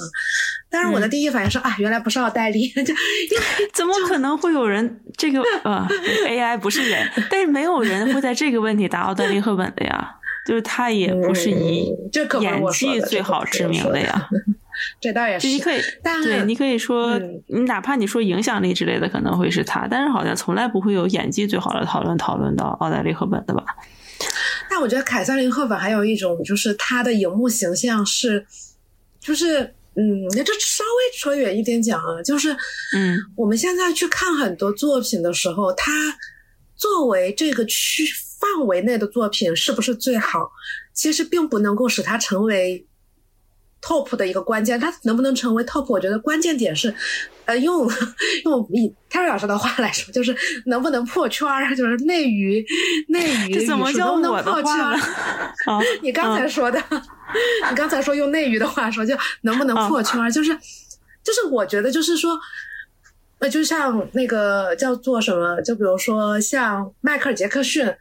[0.71, 2.95] 但是我的第一反应是啊，原来不是奥黛丽， 就
[3.75, 5.87] 怎么可能会有人这个呃
[6.29, 10.17] AI 不是人，但是没有人会在这个问题答奥黛丽赫本的呀，
[10.47, 11.93] 就是他也不是以
[12.41, 14.29] 演技最好知名的呀，
[15.01, 17.19] 这倒也是，你可以对，你可以说
[17.49, 23.65] 你哪怕你说影响力之类的可能会是他，但是好像从来不会有演技最好的讨论讨论到奥黛丽赫本的吧。
[24.71, 28.47] 但我觉得凯瑟琳·赫本还有一种，就是她的荧幕形象是，
[29.21, 29.63] 就是
[29.97, 32.57] 嗯，那这稍微扯远一点讲啊，就是
[32.97, 35.93] 嗯，我们现在去看很多作品的时候，它
[36.77, 38.07] 作为这个区
[38.39, 40.51] 范围内的作品是不是最好，
[40.95, 42.87] 其实并不能够使它成为。
[43.83, 45.87] top 的一个关键，它能不能成为 top？
[45.89, 46.95] 我觉得关键点是，
[47.51, 47.91] 呃，用
[48.47, 50.35] 用以泰瑞老师的话来说，就是
[50.67, 52.65] 能不能破圈儿，就是内娱
[53.09, 54.97] 内娱怎么叫能破圈儿？
[56.01, 56.81] 你刚才说的，
[57.69, 60.31] 你刚才说用内娱的话说，就能不能破圈儿？
[60.31, 60.57] 就是
[61.25, 62.39] 就是我觉得就是说，
[63.41, 67.93] 呃，就像那个叫做什么，就比如说像迈克尔杰克逊。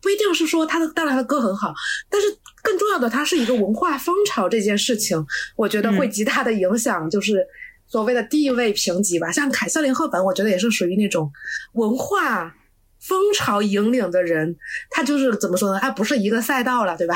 [0.00, 1.72] 不一定是说他的当然他的歌很好，
[2.10, 2.26] 但是
[2.62, 5.16] 更重要的，它是一个文化风潮这件事情，
[5.56, 7.38] 我觉得会极大的影响，就是
[7.86, 9.30] 所谓的地位评级吧。
[9.30, 11.30] 像凯瑟琳·赫本，我觉得也是属于那种
[11.72, 12.54] 文化
[13.00, 14.56] 风潮引领的人，
[14.90, 15.78] 他就是怎么说呢？
[15.80, 17.14] 他不是一个赛道了，对吧？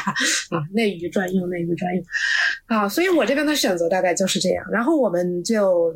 [0.50, 2.04] 啊，内娱专用，内娱专用。
[2.66, 4.64] 啊，所以我这边的选择大概就是这样。
[4.70, 5.94] 然后我们就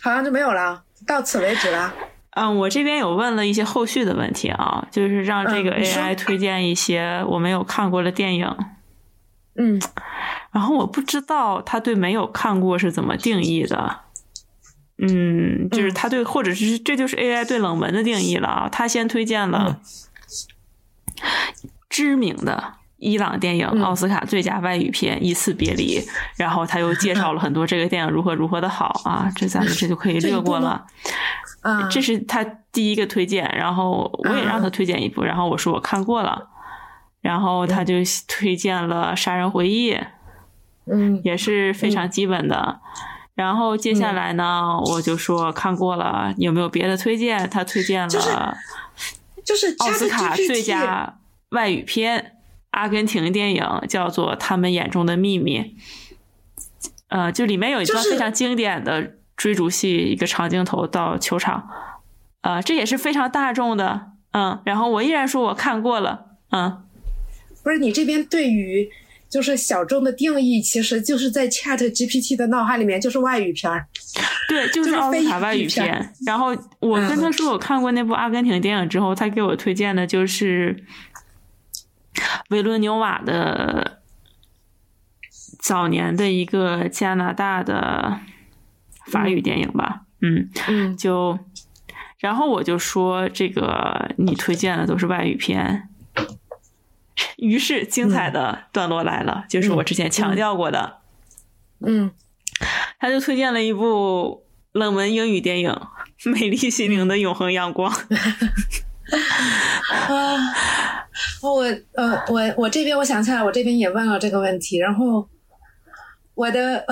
[0.00, 1.92] 好像就没有了，到此为止了。
[2.36, 8.56] 嗯，我这边有问了一些后续的问题啊，就是让这个 AI 推荐一些我没有看过的电影。
[9.56, 9.80] 嗯，
[10.54, 14.00] 然后我不知道他对没有看过是怎么定义的。
[14.98, 18.68] 嗯，就是他对，或者是这就是 AI 对冷门的定义了啊。
[18.70, 19.80] 他先推荐了
[21.88, 25.98] 知名的伊朗电影奥斯卡最佳外语片《一次别离》，
[26.36, 30.86] 然后他又介绍了很多这个电影如何如何的好啊，这咱们这就可以略过了。
[31.90, 36.50] 这是他第一个推荐，然后我也让他推荐一部，然后我说我看过了，
[37.20, 37.94] 然后他就
[38.28, 39.92] 推荐了《杀人回忆》，
[40.86, 42.80] 嗯，也是非常基本的。
[43.34, 47.48] 然后接下来呢，我就说看过了，有没有别的推荐？
[47.50, 48.56] 他推荐了，
[49.44, 51.18] 就是奥斯卡最佳
[51.50, 52.36] 外语片，
[52.70, 55.60] 阿根廷电影叫做《他们眼中的秘密》，
[57.08, 59.14] 呃，就里面有一段非常经典的。
[59.36, 61.68] 追逐戏一个长镜头到球场，
[62.42, 66.84] 呃，这也是非常大众的，嗯，然后我依然说我看过了，嗯，
[67.64, 68.88] 不是你这边对于
[69.34, 73.84] 就是小众的定义，其实就是在 Chat GPT 的脑海里面就是外语片儿，
[74.48, 76.14] 对，就是奥斯卡外语片。
[76.24, 80.84] 然后我跟他说我看过那部阿根廷电影之后，他给我推荐的就是
[82.50, 83.98] 维伦纽瓦的
[85.58, 88.20] 早年的一个加拿大的。
[89.08, 91.38] 法语电影吧，嗯嗯，就，
[92.20, 95.90] 然后我就说这个你推荐的都是外语片，
[97.36, 100.98] 于是精彩的段落来了，就是我之前强调过的，
[101.84, 102.10] 嗯，
[102.98, 105.70] 他就推荐了一部冷门英语电影
[106.30, 107.92] 《美丽心灵的永恒阳光》。
[110.08, 111.06] 啊，
[111.42, 111.62] 我
[111.92, 115.28] 呃我我这边我想起来，我这边也问了这个问题，然后。
[116.34, 116.84] 我的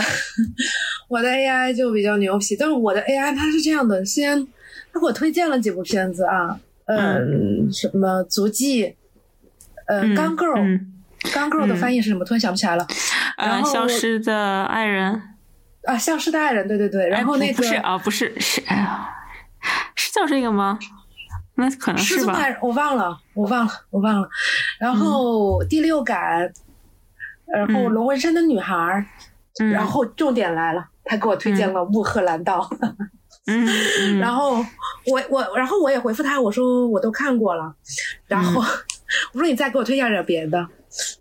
[1.09, 4.47] 我的 AI 就比较牛皮，但是我的 AI 它是这样的，先
[4.93, 8.95] 他给我推荐了几部片子啊，嗯，什么足迹，
[10.01, 10.47] 呃，钢构，
[11.34, 12.24] 钢构的翻译是什么？
[12.24, 12.86] 突然想不起来了。
[13.36, 15.20] 呃，消失的爱人。
[15.84, 17.09] 啊，消失的爱人，对对对。
[17.09, 19.07] 然后那个不是啊，不是是哎呀，
[19.95, 20.78] 是叫这个吗？
[21.57, 22.38] 那可能是吧。
[22.62, 24.28] 我忘了，我忘了，我忘了。
[24.80, 26.51] 然后第六感，
[27.47, 29.07] 然后龙纹身的女孩。
[29.70, 32.66] 然后重点来了，他给我推荐了《穆赫兰道》。
[33.47, 33.68] 嗯，
[34.18, 34.64] 然后
[35.05, 37.70] 我我然后我也回复他，我说我都看过了，
[38.26, 38.62] 然后
[39.32, 40.66] 我说你再给我推荐点别的，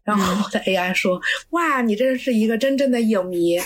[0.04, 1.22] 然后我的 AI 说
[1.52, 3.60] 哇，你真是一个真正的影迷，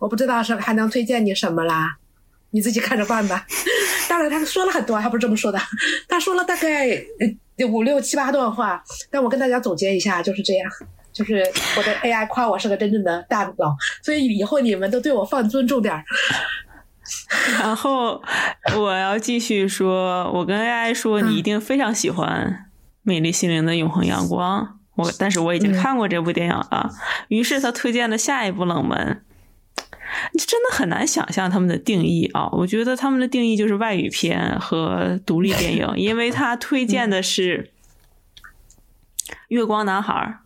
[0.00, 1.96] 我不知道是还能推荐你什么啦，
[2.50, 3.46] 你自己看着办吧。
[4.08, 5.58] 当然他说了很多，他不是这么说的，
[6.08, 7.02] 他说了大概
[7.68, 10.70] 五六七八段话，但我跟大家总结一下就是这样。
[11.12, 11.42] 就是
[11.76, 16.04] 我的 AI 夸我是个真正的大佬，所以以后你们都对我放尊重点儿。
[17.58, 18.22] 然后
[18.76, 22.64] 我要继续说，我跟 AI 说，你一定非常喜欢
[23.10, 24.64] 《美丽心灵的永恒阳光》。
[24.94, 26.88] 我但是我已经看过这部电影了。
[27.26, 29.24] 于是他推荐的下一部冷门，
[30.32, 32.48] 你真的很难想象他们的定义啊！
[32.52, 37.72] 我觉得他们的定义就是外语片和独立电影，因为他推荐的是
[39.48, 40.40] 《月光男孩》。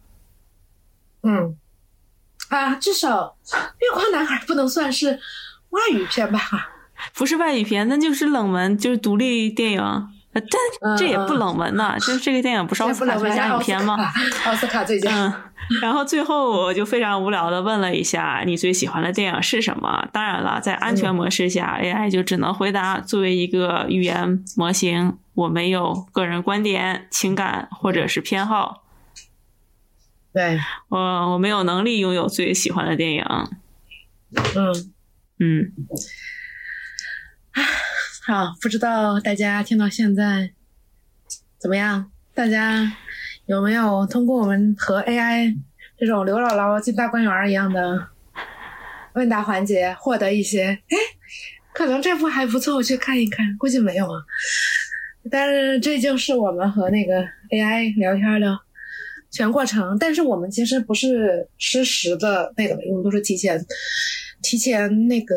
[1.29, 1.57] 嗯，
[2.49, 5.21] 啊，至少《月光男孩》不能算是
[5.69, 6.71] 外语片吧？
[7.12, 10.09] 不是外语片，那就是冷门，就是独立电影。
[10.35, 13.97] 但这也不冷门呐，就是这个电影不是奥斯卡最佳影片吗？
[14.47, 15.11] 奥斯卡最佳。
[15.11, 15.32] 嗯，
[15.80, 20.09] 然后最后我就非常无聊的问了一下，你最喜欢的电影是什么？
[20.12, 28.82] 当然了，在安全模式下，AI 就只能回答：作为一个语言模型，我没有个人观点、情感或者是偏好。
[30.32, 30.59] 对
[30.89, 33.24] 我，我没有能力拥有最喜欢的电影。
[34.57, 34.93] 嗯
[35.39, 35.72] 嗯，
[38.27, 40.51] 好，不知道大家听到现在
[41.59, 42.11] 怎么样？
[42.33, 42.91] 大家
[43.45, 45.55] 有没有通过我们和 AI
[45.99, 48.09] 这种刘姥姥进大观园一样的
[49.12, 50.68] 问答环节获得一些？
[50.68, 50.97] 哎，
[51.75, 53.45] 可能这部还不错，我去看一看。
[53.59, 54.22] 估计没有啊，
[55.31, 58.59] 但是这就是我们和那个 AI 聊天的。
[59.31, 63.62] 全过程，但是我们其实不是实时的那个，我们都是提前
[64.41, 65.37] 提前那个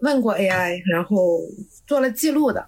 [0.00, 1.38] 问过 AI，然后
[1.86, 2.66] 做了记录的。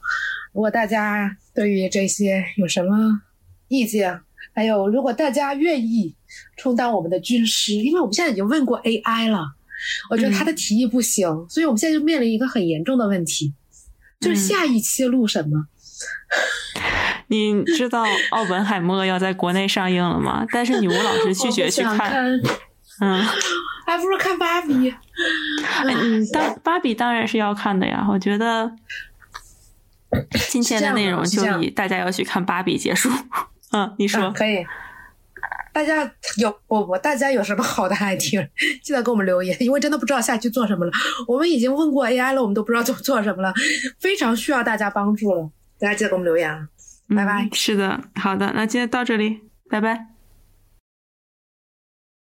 [0.52, 3.22] 如果大家对于这些有什么
[3.68, 4.20] 意见，
[4.54, 6.14] 还有如果大家愿意
[6.56, 9.44] 充当我们的军师，因为我们现在已经问过 AI 了，
[10.10, 13.52] 我觉得他的提议不行，所以我们现在就面临一个很严重的问题，
[14.20, 15.66] 就是下一期录什么。
[17.30, 20.46] 你知道奥本海默要在国内上映了吗？
[20.50, 22.24] 但是女巫老师拒绝去看，
[23.00, 23.22] 嗯，
[23.86, 24.94] 还不如看芭比。
[25.84, 28.06] 嗯，当芭比当然是要看的呀。
[28.08, 28.72] 我觉得
[30.48, 33.10] 今天的内容就以大家要去看芭比结束。
[33.72, 34.66] 嗯，你说可以。
[35.70, 38.48] 大家有我我，大家有什么好的 idea，
[38.82, 40.90] 记得给我们留言，因为真的不知道下期做什么了。
[41.28, 43.52] 我们已经问过 AI 了，我们都不知道做做什么了，
[44.00, 45.48] 非常需要大家帮助了。
[45.78, 46.66] 大家记得给我们留言啊。
[47.14, 47.48] 拜拜。
[47.52, 50.17] 是的，好的，那今天到这里，拜拜。